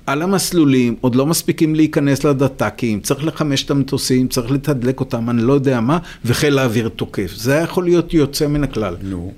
[0.06, 5.42] על המסלולים, עוד לא מספיקים להיכנס לדת"קים, צריך לחמש את המטוסים, צריך לתדלק אותם, אני
[5.42, 7.34] לא יודע מה, וחיל האוויר תוקף.
[7.36, 8.96] זה היה יכול להיות יוצא מן הכלל.
[9.02, 9.34] נו.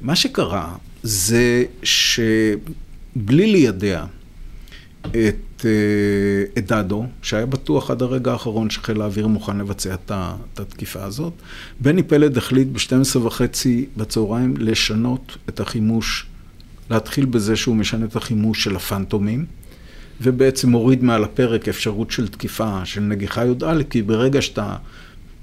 [0.00, 4.04] מה שקרה זה שבלי לידע
[5.00, 11.04] את, אה, את דדו, שהיה בטוח עד הרגע האחרון שחיל האוויר מוכן לבצע את התקיפה
[11.04, 11.32] הזאת,
[11.80, 16.26] בני פלד החליט ב-12 וחצי בצהריים לשנות את החימוש,
[16.90, 19.46] להתחיל בזה שהוא משנה את החימוש של הפנטומים.
[20.20, 24.76] ובעצם מוריד מעל הפרק אפשרות של תקיפה של נגיחה י"א, כי ברגע שאתה...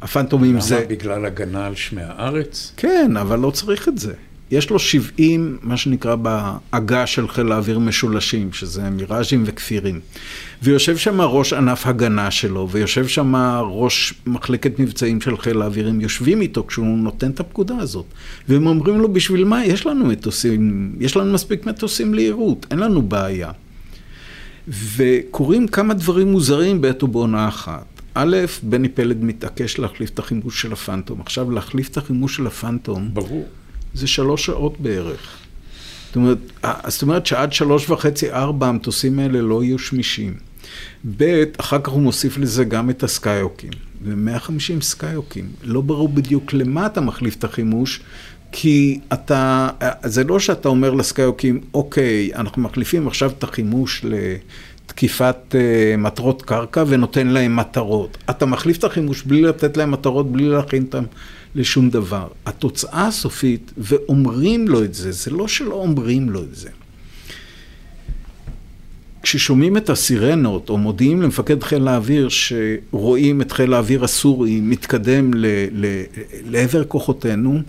[0.01, 0.75] הפנטומים זה...
[0.75, 0.85] למה?
[0.85, 2.73] בגלל הגנה על שמי הארץ?
[2.77, 4.13] כן, אבל לא צריך את זה.
[4.51, 9.99] יש לו 70, מה שנקרא, בעגה של חיל האוויר משולשים, שזה מיראז'ים וכפירים.
[10.63, 13.35] ויושב שם ראש ענף הגנה שלו, ויושב שם
[13.69, 18.05] ראש מחלקת מבצעים של חיל האוויר, הם יושבים איתו כשהוא נותן את הפקודה הזאת.
[18.49, 19.65] והם אומרים לו, בשביל מה?
[19.65, 23.51] יש לנו מטוסים, יש לנו מספיק מטוסים לירות, אין לנו בעיה.
[24.67, 27.85] וקורים כמה דברים מוזרים בעת ובעונה אחת.
[28.13, 31.21] א', בני פלד מתעקש להחליף את החימוש של הפנטום.
[31.21, 33.09] עכשיו, להחליף את החימוש של הפנטום...
[33.13, 33.47] ברור.
[33.95, 35.37] זה שלוש שעות בערך.
[36.07, 36.37] זאת אומרת,
[36.87, 40.33] זאת אומרת שעד שלוש וחצי, ארבע, המטוסים האלה לא יהיו שמישים.
[41.17, 43.69] ב', אחר כך הוא מוסיף לזה גם את הסקאיוקים.
[44.03, 45.49] ו-150 סקאיוקים.
[45.63, 47.99] לא ברור בדיוק למה אתה מחליף את החימוש,
[48.51, 49.69] כי אתה,
[50.03, 55.55] זה לא שאתה אומר לסקאיוקים, אוקיי, אנחנו מחליפים עכשיו את החימוש לתקיפת uh,
[55.97, 58.17] מטרות קרקע ונותן להם מטרות.
[58.29, 61.03] אתה מחליף את החימוש בלי לתת להם מטרות, בלי להכין אותם
[61.55, 62.27] לשום דבר.
[62.45, 66.69] התוצאה הסופית, ואומרים לו את זה, זה לא שלא אומרים לו את זה.
[69.23, 75.45] כששומעים את הסירנות, או מודיעים למפקד חיל האוויר שרואים את חיל האוויר הסורי מתקדם ל-
[75.71, 76.03] ל-
[76.45, 77.61] לעבר כוחותינו,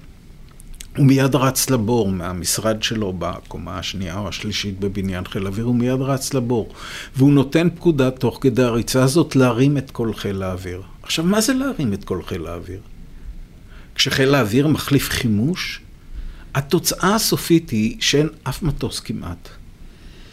[0.97, 6.01] הוא מיד רץ לבור מהמשרד שלו בקומה השנייה או השלישית בבניין חיל האוויר, הוא מיד
[6.01, 6.73] רץ לבור.
[7.17, 10.83] והוא נותן פקודה תוך כדי הריצה הזאת להרים את כל חיל האוויר.
[11.03, 12.81] עכשיו, מה זה להרים את כל חיל האוויר?
[13.95, 15.81] כשחיל האוויר מחליף חימוש,
[16.55, 19.49] התוצאה הסופית היא שאין אף מטוס כמעט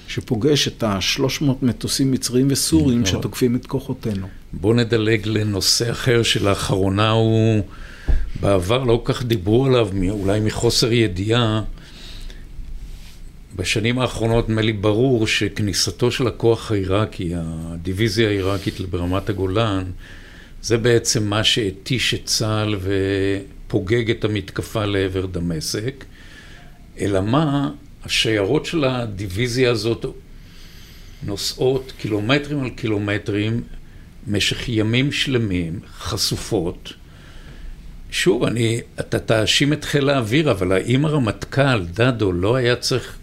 [0.07, 3.05] שפוגש את ה-300 מטוסים מצריים וסוריים לא.
[3.05, 4.27] שתוקפים את כוחותינו.
[4.53, 7.63] בואו נדלג לנושא אחר שלאחרונה הוא...
[8.41, 11.61] בעבר לא כל כך דיברו עליו, אולי מחוסר ידיעה.
[13.55, 19.83] בשנים האחרונות נדמה לי ברור שכניסתו של הכוח העיראקי, הדיוויזיה העיראקית ברמת הגולן,
[20.61, 26.05] זה בעצם מה שהתיש את צה"ל ופוגג את המתקפה לעבר דמשק.
[26.99, 27.71] אלא מה,
[28.03, 30.05] השיירות של הדיוויזיה הזאת
[31.23, 33.63] נוסעות קילומטרים על קילומטרים
[34.27, 36.93] במשך ימים שלמים, חשופות.
[38.13, 43.17] שוב, אני, אתה תאשים את חיל האוויר, אבל האם הרמטכ"ל, דדו, לא היה צריך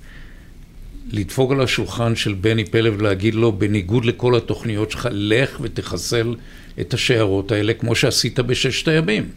[1.11, 6.34] לדפוק על השולחן של בני פלד ולהגיד לו, בניגוד לכל התוכניות שלך, לך ותחסל
[6.80, 9.28] את השיירות האלה, כמו שעשית בששת הימים?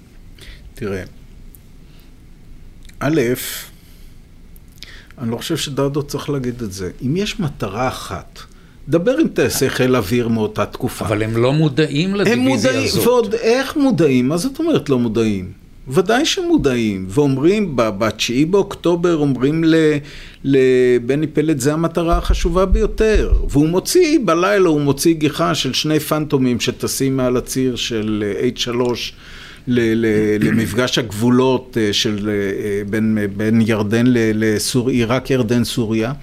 [0.73, 1.03] תראה,
[2.99, 3.21] א',
[5.17, 6.91] אני לא חושב שדדו צריך להגיד את זה.
[7.05, 8.39] אם יש מטרה אחת,
[8.89, 11.05] דבר עם טייסי חיל אוויר מאותה תקופה.
[11.05, 13.07] אבל הם לא מודעים לדיוויזיה הם מודעים, הזאת.
[13.07, 14.29] ועוד איך מודעים?
[14.29, 15.63] מה זאת אומרת לא מודעים?
[15.87, 19.63] ודאי שמודעים, ואומרים, ב-9 באוקטובר אומרים
[20.43, 23.31] לבני פלד, זה המטרה החשובה ביותר.
[23.49, 28.23] והוא מוציא, בלילה הוא מוציא גיחה של שני פנטומים שטסים מעל הציר של
[28.55, 28.69] H3
[29.67, 36.13] למפגש הגבולות אה, של אה, בין, בין ירדן לסוריה, עיראק, ירדן, סוריה.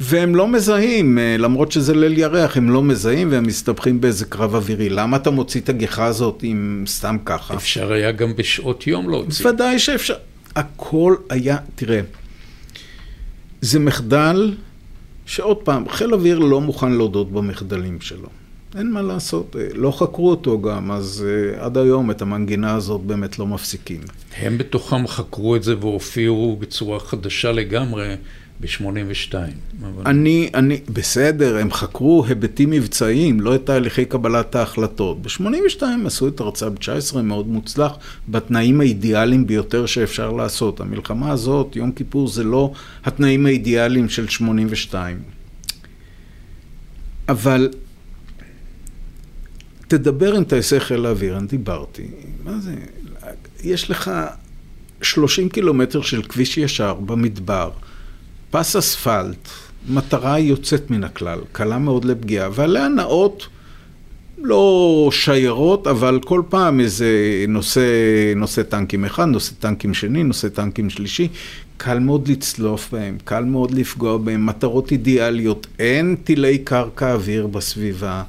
[0.00, 4.54] והם לא מזהים, אה, למרות שזה ליל ירח, הם לא מזהים והם מסתבכים באיזה קרב
[4.54, 4.88] אווירי.
[4.88, 7.54] למה אתה מוציא את הגיחה הזאת אם סתם ככה?
[7.54, 9.48] אפשר היה גם בשעות יום להוציא.
[9.48, 10.14] ודאי שאפשר.
[10.56, 12.00] הכל היה, תראה,
[13.60, 14.54] זה מחדל
[15.26, 18.28] שעוד פעם, חיל אוויר לא מוכן להודות במחדלים שלו.
[18.78, 23.00] אין מה לעשות, אה, לא חקרו אותו גם, אז uh, עד היום את המנגינה הזאת
[23.00, 24.00] באמת לא מפסיקים.
[24.36, 28.14] הם בתוכם חקרו את זה והופיעו בצורה חדשה לגמרי
[28.60, 29.34] ב-82.
[29.82, 30.02] אבל...
[30.06, 35.22] אני, אני, בסדר, הם חקרו היבטים מבצעיים, לא את תהליכי קבלת ההחלטות.
[35.22, 37.92] ב-82 עשו את הרצאה ב-19 מאוד מוצלח,
[38.28, 40.80] בתנאים האידיאליים ביותר שאפשר לעשות.
[40.80, 42.72] המלחמה הזאת, יום כיפור, זה לא
[43.04, 45.22] התנאים האידיאליים של 82.
[47.28, 47.70] אבל
[49.88, 52.06] תדבר עם טייסי חיל האוויר, אני דיברתי,
[52.44, 52.74] מה זה,
[53.62, 54.10] יש לך
[55.02, 57.70] 30 קילומטר של כביש ישר במדבר,
[58.50, 59.48] פס אספלט,
[59.88, 63.48] מטרה יוצאת מן הכלל, קלה מאוד לפגיעה, ועליה נאות
[64.38, 67.08] לא שיירות, אבל כל פעם איזה
[67.48, 67.80] נושא,
[68.36, 71.28] נושא טנקים אחד, נושא טנקים שני, נושא טנקים שלישי,
[71.76, 78.22] קל מאוד לצלוף בהם, קל מאוד לפגוע בהם, מטרות אידיאליות, אין טילי קרקע אוויר בסביבה.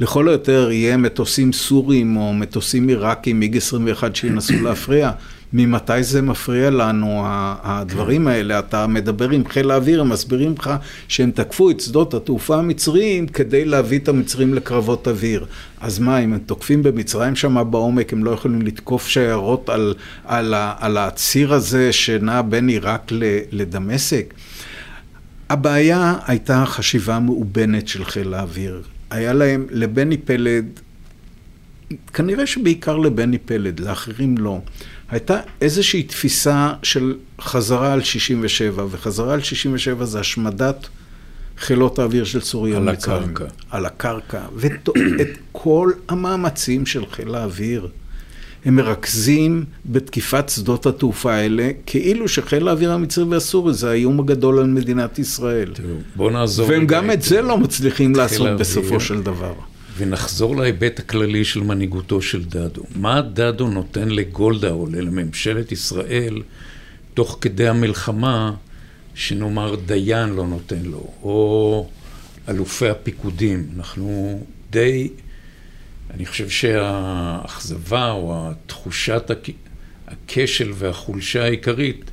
[0.00, 5.10] לכל היותר יהיה מטוסים סורים או מטוסים עיראקים, מיג 21 שינסו להפריע.
[5.56, 7.22] ממתי זה מפריע לנו,
[7.62, 8.58] הדברים האלה?
[8.58, 10.70] אתה מדבר עם חיל האוויר, הם מסבירים לך
[11.08, 15.46] שהם תקפו את שדות התעופה המצריים כדי להביא את המצרים לקרבות אוויר.
[15.80, 19.94] אז מה, אם הם תוקפים במצרים שם בעומק, הם לא יכולים לתקוף שיירות על,
[20.24, 23.12] על, על הציר הזה שנע בין עיראק
[23.52, 24.34] לדמשק?
[25.50, 28.82] הבעיה הייתה חשיבה מאובנת של חיל האוויר.
[29.10, 30.66] היה להם, לבני פלד,
[32.12, 34.60] כנראה שבעיקר לבני פלד, לאחרים לא.
[35.10, 40.88] הייתה איזושהי תפיסה של חזרה על 67, וחזרה על 67 זה השמדת
[41.58, 43.44] חילות האוויר של סוריה על הקרקע.
[43.70, 44.40] על הקרקע.
[44.56, 44.88] ואת
[45.52, 47.88] כל המאמצים של חיל האוויר
[48.64, 54.66] הם מרכזים בתקיפת שדות התעופה האלה, כאילו שחיל האוויר המצרי והסורי זה האיום הגדול על
[54.66, 55.70] מדינת ישראל.
[55.74, 56.68] תראו, בוא נעזור.
[56.68, 59.52] והם גם את זה לא מצליחים לעשות בסופו של דבר.
[59.96, 62.82] ונחזור להיבט הכללי של מנהיגותו של דדו.
[62.96, 66.42] מה דדו נותן לגולדה או לממשלת ישראל
[67.14, 68.54] תוך כדי המלחמה,
[69.14, 71.88] שנאמר דיין לא נותן לו, או
[72.48, 73.68] אלופי הפיקודים.
[73.76, 74.40] אנחנו
[74.70, 75.08] די,
[76.10, 79.30] אני חושב שהאכזבה או תחושת
[80.06, 82.10] הכשל והחולשה העיקרית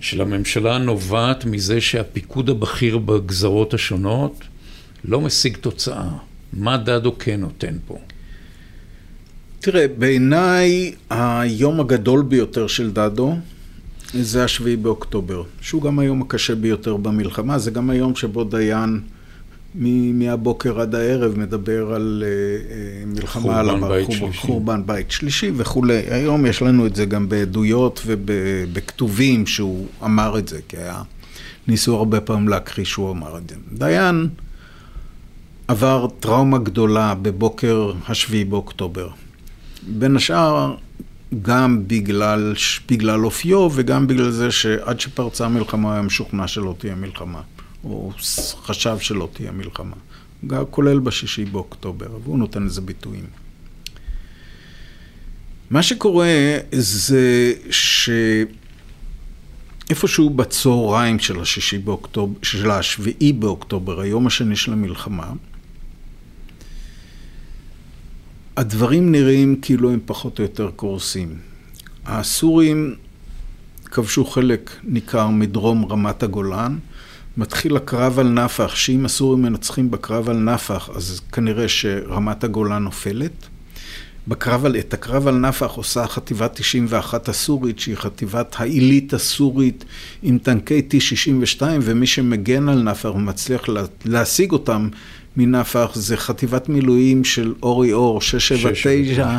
[0.00, 4.44] של הממשלה נובעת מזה שהפיקוד הבכיר בגזרות השונות
[5.04, 6.08] לא משיג תוצאה.
[6.52, 7.98] מה דדו כן נותן פה?
[9.60, 13.36] תראה, בעיניי היום הגדול ביותר של דדו
[14.14, 19.00] זה השביעי באוקטובר, שהוא גם היום הקשה ביותר במלחמה, זה גם היום שבו דיין
[20.14, 23.68] מהבוקר עד הערב מדבר על uh, מלחמה על
[24.04, 26.02] חורבן, חורבן בית שלישי וכולי.
[26.08, 31.02] היום יש לנו את זה גם בעדויות ובכתובים שהוא אמר את זה, כי היה,
[31.68, 33.56] ניסו הרבה פעמים להכחיש שהוא אמר את זה.
[33.72, 34.28] דיין
[35.68, 39.08] עבר טראומה גדולה בבוקר השביעי באוקטובר.
[39.82, 40.74] בין השאר,
[41.42, 42.54] גם בגלל,
[42.88, 47.40] בגלל אופיו וגם בגלל זה שעד שפרצה המלחמה היה משוכנע שלא תהיה מלחמה,
[47.84, 48.12] או
[48.62, 49.96] חשב שלא תהיה מלחמה,
[50.70, 53.26] כולל בשישי באוקטובר, והוא נותן לזה ביטויים.
[55.70, 57.52] מה שקורה זה
[59.88, 65.32] שאיפשהו בצהריים של השישי באוקטובר, של השביעי באוקטובר, היום השני של המלחמה,
[68.56, 71.28] הדברים נראים כאילו הם פחות או יותר קורסים.
[72.06, 72.94] הסורים
[73.84, 76.78] כבשו חלק ניכר מדרום רמת הגולן.
[77.36, 83.46] מתחיל הקרב על נפח, שאם הסורים מנצחים בקרב על נפח, אז כנראה שרמת הגולן נופלת.
[84.28, 89.84] בקרב על, את הקרב על נפח עושה חטיבת 91 הסורית, שהיא חטיבת העילית הסורית
[90.22, 94.88] עם טנקי T-62, ומי שמגן על נפח ומצליח לה, להשיג אותם
[95.36, 99.38] מנפח זה חטיבת מילואים של אורי אור, 679,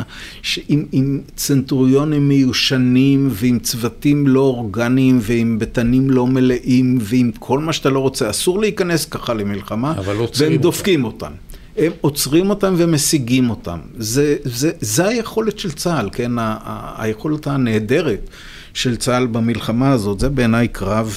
[0.68, 7.72] עם, עם צנטוריונים מיושנים ועם צוותים לא אורגניים ועם בטנים לא מלאים ועם כל מה
[7.72, 8.30] שאתה לא רוצה.
[8.30, 9.94] אסור להיכנס ככה למלחמה,
[10.38, 11.32] והם דופקים אותם.
[11.76, 13.78] הם עוצרים אותם ומשיגים אותם.
[13.98, 16.38] זה, זה, זה היכולת של צה"ל, כן?
[16.38, 18.30] ה, ה, היכולת הנהדרת
[18.74, 21.16] של צה"ל במלחמה הזאת, זה בעיניי קרב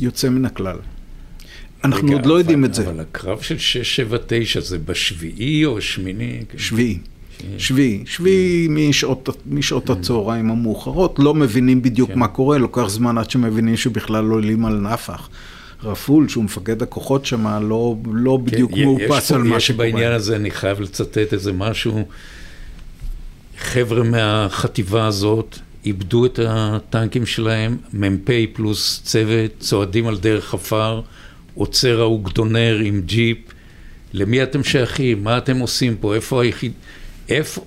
[0.00, 0.76] יוצא מן הכלל.
[1.84, 2.88] אנחנו עוד לא יודעים את זה.
[2.88, 6.40] אבל הקרב של 679 זה בשביעי או שמיני?
[6.56, 6.98] שביעי.
[7.58, 12.18] שביעי, שביעי משעות, משעות הצהריים המאוחרות, לא מבינים בדיוק כן.
[12.18, 15.28] מה קורה, לוקח זמן עד שמבינים שבכלל לא עולים על נפח.
[15.82, 19.86] רפול, שהוא מפקד הכוחות שם, לא, לא כן, בדיוק מאופס על מה שקורה.
[19.86, 22.04] יש בעניין הזה, אני חייב לצטט איזה משהו.
[23.58, 31.00] חבר'ה מהחטיבה הזאת איבדו את הטנקים שלהם, מ"פ פלוס צוות, צועדים על דרך עפר.
[31.56, 33.38] עוצר האוגדונר עם ג'יפ,
[34.12, 35.24] למי אתם שייכים?
[35.24, 36.14] מה אתם עושים פה?
[36.14, 36.72] איפה היחיד...
[37.28, 37.64] איפה...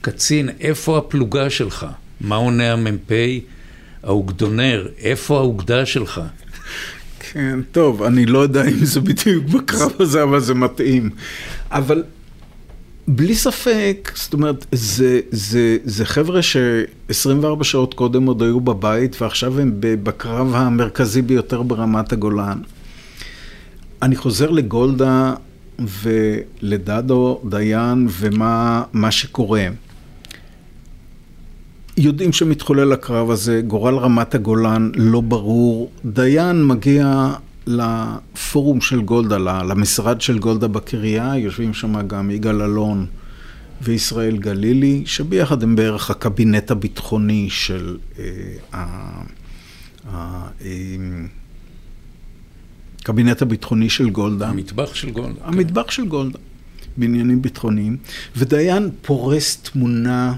[0.00, 1.86] קצין, איפה הפלוגה שלך?
[2.20, 3.12] מה עונה המ"פ?
[4.02, 6.20] האוגדונר, איפה האוגדה שלך?
[7.20, 11.10] כן, טוב, אני לא יודע אם זה בדיוק בקרב הזה, אבל זה מתאים.
[11.70, 12.02] אבל
[13.08, 19.60] בלי ספק, זאת אומרת, זה, זה, זה חבר'ה ש-24 שעות קודם עוד היו בבית, ועכשיו
[19.60, 22.58] הם בקרב המרכזי ביותר ברמת הגולן.
[24.02, 25.34] אני חוזר לגולדה
[25.78, 29.68] ולדדו דיין ומה שקורה.
[31.96, 35.90] יודעים שמתחולל הקרב הזה, גורל רמת הגולן לא ברור.
[36.04, 37.32] דיין מגיע
[37.66, 43.06] לפורום של גולדה, למשרד של גולדה בקריה, יושבים שם גם יגאל אלון
[43.82, 48.24] וישראל גלילי, שביחד הם בערך הקבינט הביטחוני של אה,
[48.72, 49.20] ה...
[50.14, 50.76] אה,
[53.00, 54.48] הקבינט הביטחוני של גולדה.
[54.48, 55.40] המטבח של גולדה.
[55.40, 55.44] כן.
[55.44, 55.90] המטבח כן.
[55.90, 56.38] של גולדה,
[56.96, 57.96] בעניינים ביטחוניים.
[58.36, 60.34] ודיין פורס תמונה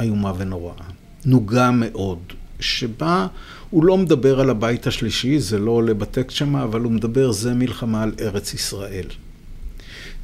[0.00, 0.84] איומה ונוראה,
[1.24, 2.18] נוגה מאוד,
[2.60, 3.26] שבה
[3.70, 7.54] הוא לא מדבר על הבית השלישי, זה לא עולה בטקסט שם, אבל הוא מדבר, זה
[7.54, 9.06] מלחמה על ארץ ישראל.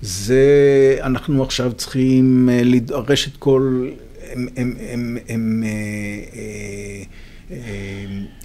[0.03, 3.89] זה, אנחנו עכשיו צריכים אה, לדרש את כל,
[4.33, 7.03] הם, הם, הם, הם, אה, אה, אה,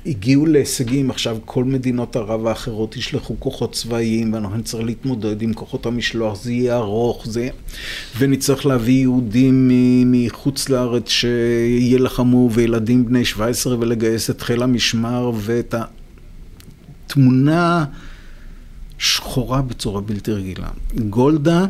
[0.06, 5.86] הגיעו להישגים, עכשיו כל מדינות ערב האחרות ישלחו כוחות צבאיים ואנחנו נצטרך להתמודד עם כוחות
[5.86, 7.50] המשלוח, זה יהיה ארוך, זה...
[8.18, 9.72] ונצטרך להביא יהודים
[10.06, 15.76] מחוץ לארץ שיילחמו וילדים בני 17 ולגייס את חיל המשמר ואת
[17.06, 17.86] התמונה
[18.98, 20.68] שחורה בצורה בלתי רגילה.
[21.10, 21.66] גולדה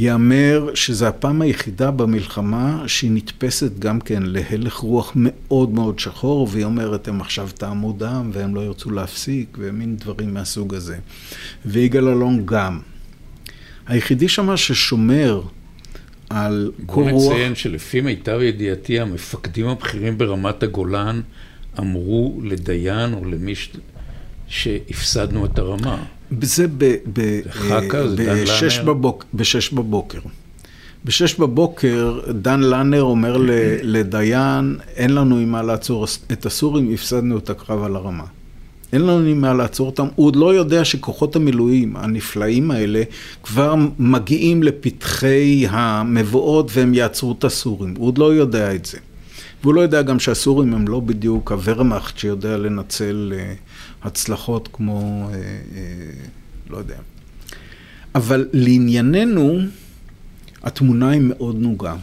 [0.00, 6.64] ייאמר שזו הפעם היחידה במלחמה שהיא נתפסת גם כן להלך רוח מאוד מאוד שחור, והיא
[6.64, 10.98] אומרת, הם עכשיו טעמו דם והם לא ירצו להפסיק, ומין דברים מהסוג הזה.
[11.66, 12.80] ויגאל אלון גם.
[13.86, 15.42] היחידי שמה ששומר
[16.30, 17.22] על קור רוח...
[17.22, 21.20] בוא נציין שלפי מיטב ידיעתי, המפקדים הבכירים ברמת הגולן
[21.78, 23.70] אמרו לדיין או למי ש...
[24.48, 26.04] שהפסדנו את הרמה.
[26.40, 26.66] זה
[28.44, 29.24] בשש בבוק,
[29.72, 30.18] בבוקר.
[31.04, 33.36] בשש בבוקר דן לנר אומר
[33.82, 38.24] לדיין, אין לנו עם מה לעצור את הסורים, הפסדנו את הקרב על הרמה.
[38.92, 40.06] אין לנו עם מה לעצור אותם.
[40.14, 43.02] הוא עוד לא יודע שכוחות המילואים הנפלאים האלה
[43.42, 47.94] כבר מגיעים לפתחי המבואות והם יעצרו את הסורים.
[47.98, 48.98] הוא עוד לא יודע את זה.
[49.62, 53.52] והוא לא יודע גם שהסורים הם לא בדיוק הוורמאכט שיודע לנצל אה,
[54.02, 55.40] הצלחות כמו, אה, אה,
[56.70, 56.96] לא יודע.
[58.14, 59.58] אבל לענייננו,
[60.62, 61.96] התמונה היא מאוד נוגה.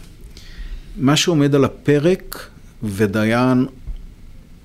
[0.98, 2.50] מה שעומד על הפרק,
[2.84, 3.66] ודיין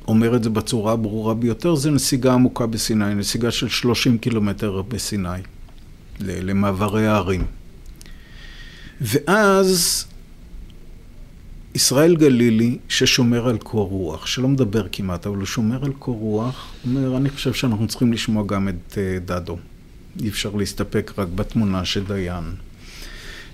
[0.08, 5.28] אומר את זה בצורה הברורה ביותר, זה נסיגה עמוקה בסיני, נסיגה של 30 קילומטר בסיני,
[6.20, 7.44] למעברי הערים.
[9.00, 10.04] ואז
[11.74, 16.72] ישראל גלילי, ששומר על קור רוח, שלא מדבר כמעט, אבל הוא שומר על קור רוח,
[16.86, 19.56] אומר, אני חושב שאנחנו צריכים לשמוע גם את אה, דדו.
[20.22, 22.44] אי אפשר להסתפק רק בתמונה של דיין.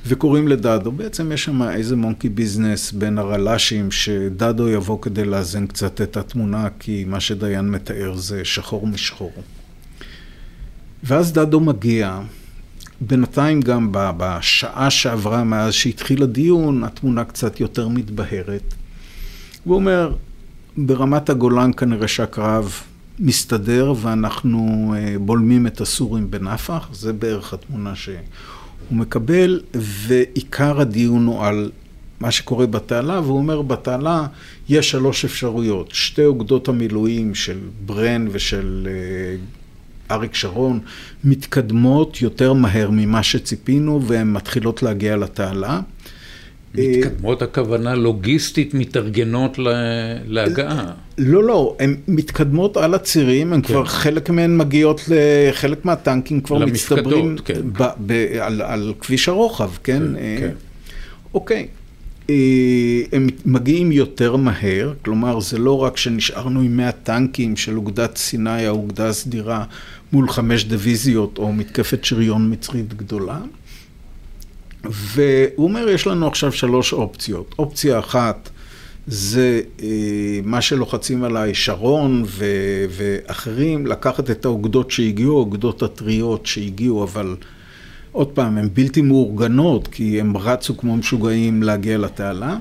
[0.06, 6.00] וקוראים לדדו, בעצם יש שם איזה מונקי ביזנס בין הרל"שים, שדדו יבוא כדי לאזן קצת
[6.00, 9.32] את התמונה, כי מה שדיין מתאר זה שחור משחור.
[11.04, 12.20] ואז דדו מגיע,
[13.00, 18.74] בינתיים גם בשעה שעברה מאז שהתחיל הדיון, התמונה קצת יותר מתבהרת.
[19.64, 20.14] הוא אומר,
[20.76, 22.72] ברמת הגולן כנראה שהקרב
[23.18, 28.16] מסתדר ואנחנו אה, בולמים את הסורים בנפח, זה בערך התמונה שהוא
[28.90, 31.70] מקבל, ועיקר הדיון הוא על
[32.20, 34.26] מה שקורה בתעלה, והוא אומר, בתעלה
[34.68, 35.90] יש שלוש אפשרויות.
[35.92, 39.36] שתי אוגדות המילואים של ברן ושל אה,
[40.10, 40.80] אריק שרון
[41.24, 45.80] מתקדמות יותר מהר ממה שציפינו, והן מתחילות להגיע לתעלה.
[46.74, 49.58] מתקדמות הכוונה לוגיסטית מתארגנות
[50.26, 50.90] להגעה.
[51.18, 53.68] לא, לא, הן מתקדמות על הצירים, הן כן.
[53.68, 55.00] כבר, חלק מהן מגיעות,
[55.52, 57.60] חלק מהטנקים כבר מצטברים כן.
[57.72, 59.98] ב, ב, על, על כביש הרוחב, כן?
[59.98, 60.52] כן, אה, כן.
[61.34, 61.66] אוקיי.
[62.30, 68.16] אה, הם מגיעים יותר מהר, כלומר זה לא רק שנשארנו עם 100 טנקים של אוגדת
[68.16, 69.64] סיני, האוגדה הסדירה,
[70.12, 73.38] מול חמש דיוויזיות או מתקפת שריון מצרית גדולה.
[74.84, 77.54] והוא אומר, יש לנו עכשיו שלוש אופציות.
[77.58, 78.50] אופציה אחת
[79.06, 79.86] זה אה,
[80.44, 87.36] מה שלוחצים עליי שרון ו- ואחרים, לקחת את האוגדות שהגיעו, האוגדות הטריות שהגיעו, אבל
[88.12, 92.56] עוד פעם, הן בלתי מאורגנות, כי הם רצו כמו משוגעים להגיע לתעלה,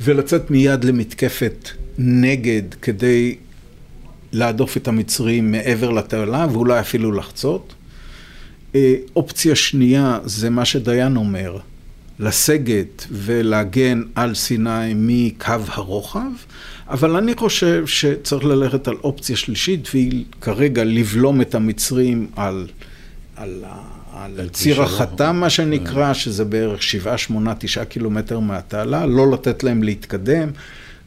[0.00, 3.36] ולצאת מיד למתקפת נגד כדי
[4.32, 7.74] להדוף את המצרים מעבר לתעלה, ואולי אפילו לחצות.
[8.74, 11.58] אה, אופציה שנייה זה מה שדיין אומר,
[12.18, 16.30] לסגת ולהגן על סיני מקו הרוחב,
[16.88, 22.66] אבל אני חושב שצריך ללכת על אופציה שלישית, והיא כרגע לבלום את המצרים על,
[23.36, 23.64] על,
[24.14, 26.14] על, על ציר החתם, מה שנקרא, אה.
[26.14, 30.50] שזה בערך 7, 8, 9 קילומטר מהתעלה, לא לתת להם להתקדם.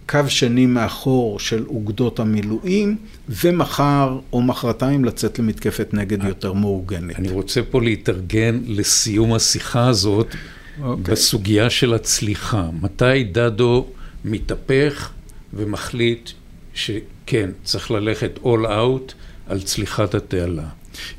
[0.09, 2.97] קו שני מאחור של אוגדות המילואים,
[3.29, 7.15] ומחר או מחרתיים לצאת למתקפת נגד יותר מאורגנת.
[7.15, 10.83] אני רוצה פה להתארגן לסיום השיחה הזאת, okay.
[10.83, 11.13] אוקיי.
[11.13, 12.69] בסוגיה של הצליחה.
[12.81, 13.87] מתי דדו
[14.25, 15.11] מתהפך
[15.53, 16.29] ומחליט
[16.73, 19.13] שכן, צריך ללכת all out
[19.47, 20.67] על צליחת התעלה?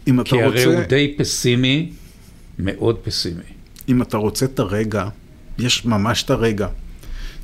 [0.07, 0.57] אם אתה כי רוצה...
[0.57, 1.93] כי הרי הוא די פסימי,
[2.59, 3.43] מאוד פסימי.
[3.89, 5.09] אם אתה רוצה את הרגע,
[5.59, 6.69] יש ממש את הרגע.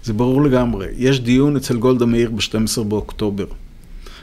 [0.02, 0.86] זה ברור לגמרי.
[0.96, 3.44] יש דיון אצל גולדה מאיר ב-12 באוקטובר.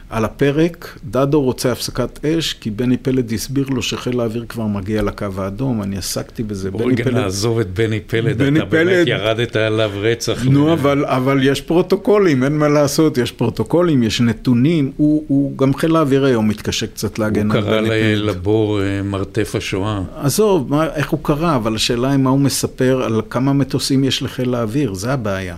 [0.10, 5.02] על הפרק, דדו רוצה הפסקת אש, כי בני פלד הסביר לו שחיל האוויר כבר מגיע
[5.02, 6.70] לקו האדום, אני עסקתי בזה.
[6.80, 7.14] רגע פלד...
[7.14, 8.88] נעזוב את בני פלד, בני אתה פלד...
[8.88, 10.46] באמת ירדת עליו רצח.
[10.46, 15.74] נו, אבל, אבל יש פרוטוקולים, אין מה לעשות, יש פרוטוקולים, יש נתונים, הוא, הוא גם
[15.74, 17.80] חיל האוויר היום מתקשה קצת להגן על בני פלד.
[17.80, 20.02] הוא קרא לבור אה, מרתף השואה.
[20.22, 24.24] עזוב, מה, איך הוא קרא, אבל השאלה היא מה הוא מספר על כמה מטוסים יש
[24.24, 25.56] לחיל האוויר, זה הבעיה.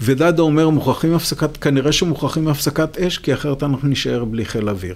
[0.00, 4.94] ודדו אומר, מוכרחים הפסקת, כנראה שמוכרחים הפסקת אש, כי אחרת אנחנו נישאר בלי חיל אוויר.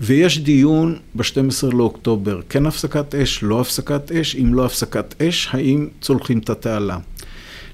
[0.00, 5.88] ויש דיון ב-12 לאוקטובר, כן הפסקת אש, לא הפסקת אש, אם לא הפסקת אש, האם
[6.00, 6.98] צולחים את התעלה.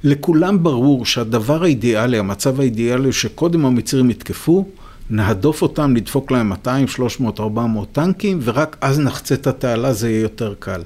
[0.05, 4.69] לכולם ברור שהדבר האידיאלי, המצב האידיאלי שקודם המצרים יתקפו,
[5.11, 10.21] נהדוף אותם, נדפוק להם 200, 300, 400 טנקים, ורק אז נחצה את התעלה, זה יהיה
[10.21, 10.83] יותר קל.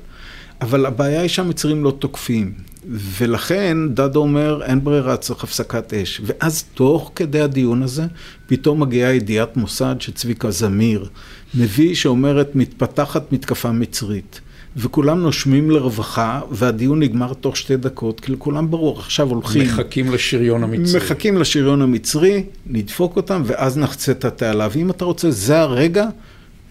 [0.61, 2.53] אבל הבעיה היא שהמצרים לא תוקפים.
[2.91, 6.21] ולכן דדו אומר, אין ברירה, צריך הפסקת אש.
[6.25, 8.07] ואז תוך כדי הדיון הזה,
[8.47, 11.09] פתאום מגיעה ידיעת מוסד שצביקה זמיר
[11.55, 14.41] מביא, שאומרת, מתפתחת מתקפה מצרית.
[14.77, 19.63] וכולם נושמים לרווחה, והדיון נגמר תוך שתי דקות, כי לכולם ברור, עכשיו הולכים...
[19.63, 21.01] מחכים לשריון המצרי.
[21.01, 24.69] מחכים לשריון המצרי, נדפוק אותם, ואז נחצה את התעלה.
[24.73, 26.07] ואם אתה רוצה, זה הרגע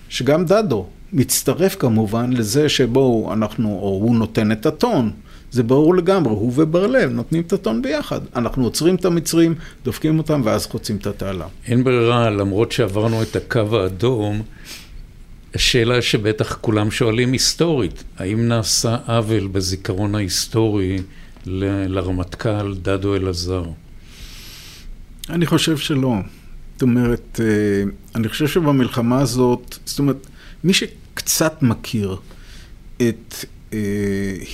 [0.10, 5.12] שגם דדו מצטרף כמובן לזה שבו אנחנו, או הוא נותן את הטון.
[5.52, 8.22] זה ברור לגמרי, הוא ובר-לב נותנים את הטון ביחד.
[8.36, 11.46] אנחנו עוצרים את המצרים, דופקים אותם ואז חוצים את התעלה.
[11.68, 14.42] אין ברירה, למרות שעברנו את הקו האדום,
[15.56, 20.98] השאלה שבטח כולם שואלים היסטורית, האם נעשה עוול בזיכרון ההיסטורי
[21.46, 23.64] ל- לרמטכ"ל דדו אלעזר?
[25.30, 26.14] אני חושב שלא.
[26.74, 27.84] זאת אומרת, אה,
[28.16, 30.28] אני חושב שבמלחמה הזאת, זאת אומרת,
[30.64, 32.16] מי שקצת מכיר
[32.98, 33.36] את
[33.74, 33.80] אה,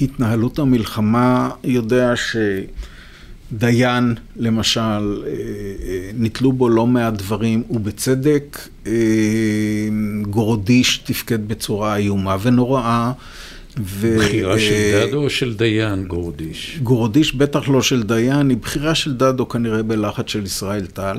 [0.02, 2.14] התנהלות המלחמה יודע
[3.52, 5.32] שדיין, למשל, אה,
[5.88, 8.68] אה, נתלו בו לא מעט דברים, ובצדק
[10.22, 13.12] גורדיש תפקד בצורה איומה ונוראה.
[13.80, 14.18] ו...
[14.18, 16.80] בחירה של דדו או של דיין גורדיש?
[16.84, 21.18] גורדיש בטח לא של דיין, היא בחירה של דדו כנראה בלחץ של ישראל טל.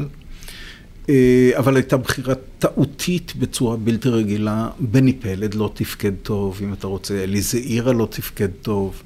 [1.08, 4.68] אה, אבל הייתה בחירה טעותית בצורה בלתי רגילה.
[4.80, 9.02] בני פלד לא תפקד טוב, אם אתה רוצה, אליזה עירה לא תפקד טוב.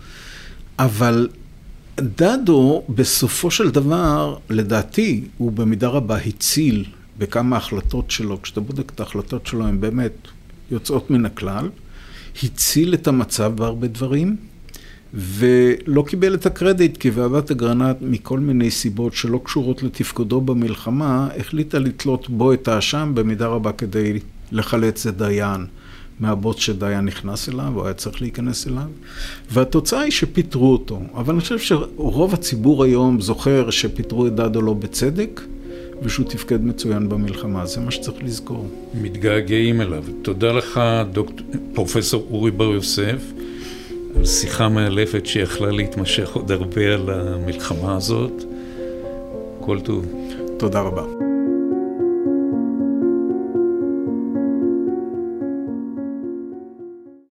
[0.78, 1.28] אבל
[2.00, 6.84] דדו, בסופו של דבר, לדעתי, הוא במידה רבה הציל
[7.18, 8.42] בכמה החלטות שלו.
[8.42, 10.12] כשאתה בודק את ההחלטות שלו, הן באמת
[10.70, 11.68] יוצאות מן הכלל.
[12.42, 14.36] הציל את המצב בהרבה דברים,
[15.14, 21.78] ולא קיבל את הקרדיט, כי ועדת אגרנט, מכל מיני סיבות שלא קשורות לתפקודו במלחמה, החליטה
[21.78, 24.18] לתלות בו את האשם במידה רבה כדי
[24.52, 25.66] לחלץ את דיין.
[26.20, 28.88] מהבוץ שדיין נכנס אליו, הוא היה צריך להיכנס אליו,
[29.50, 31.00] והתוצאה היא שפיטרו אותו.
[31.14, 35.40] אבל אני חושב שרוב הציבור היום זוכר שפיטרו את דדו לא בצדק,
[36.02, 38.68] ושהוא תפקד מצוין במלחמה, זה מה שצריך לזכור.
[39.02, 40.04] מתגעגעים אליו.
[40.22, 40.80] תודה לך,
[41.12, 41.30] דוק...
[41.74, 43.22] פרופסור אורי בר יוסף,
[44.16, 48.44] על שיחה מאלפת שיכלה להתמשך עוד הרבה על המלחמה הזאת.
[49.60, 50.06] כל טוב.
[50.58, 51.27] תודה רבה.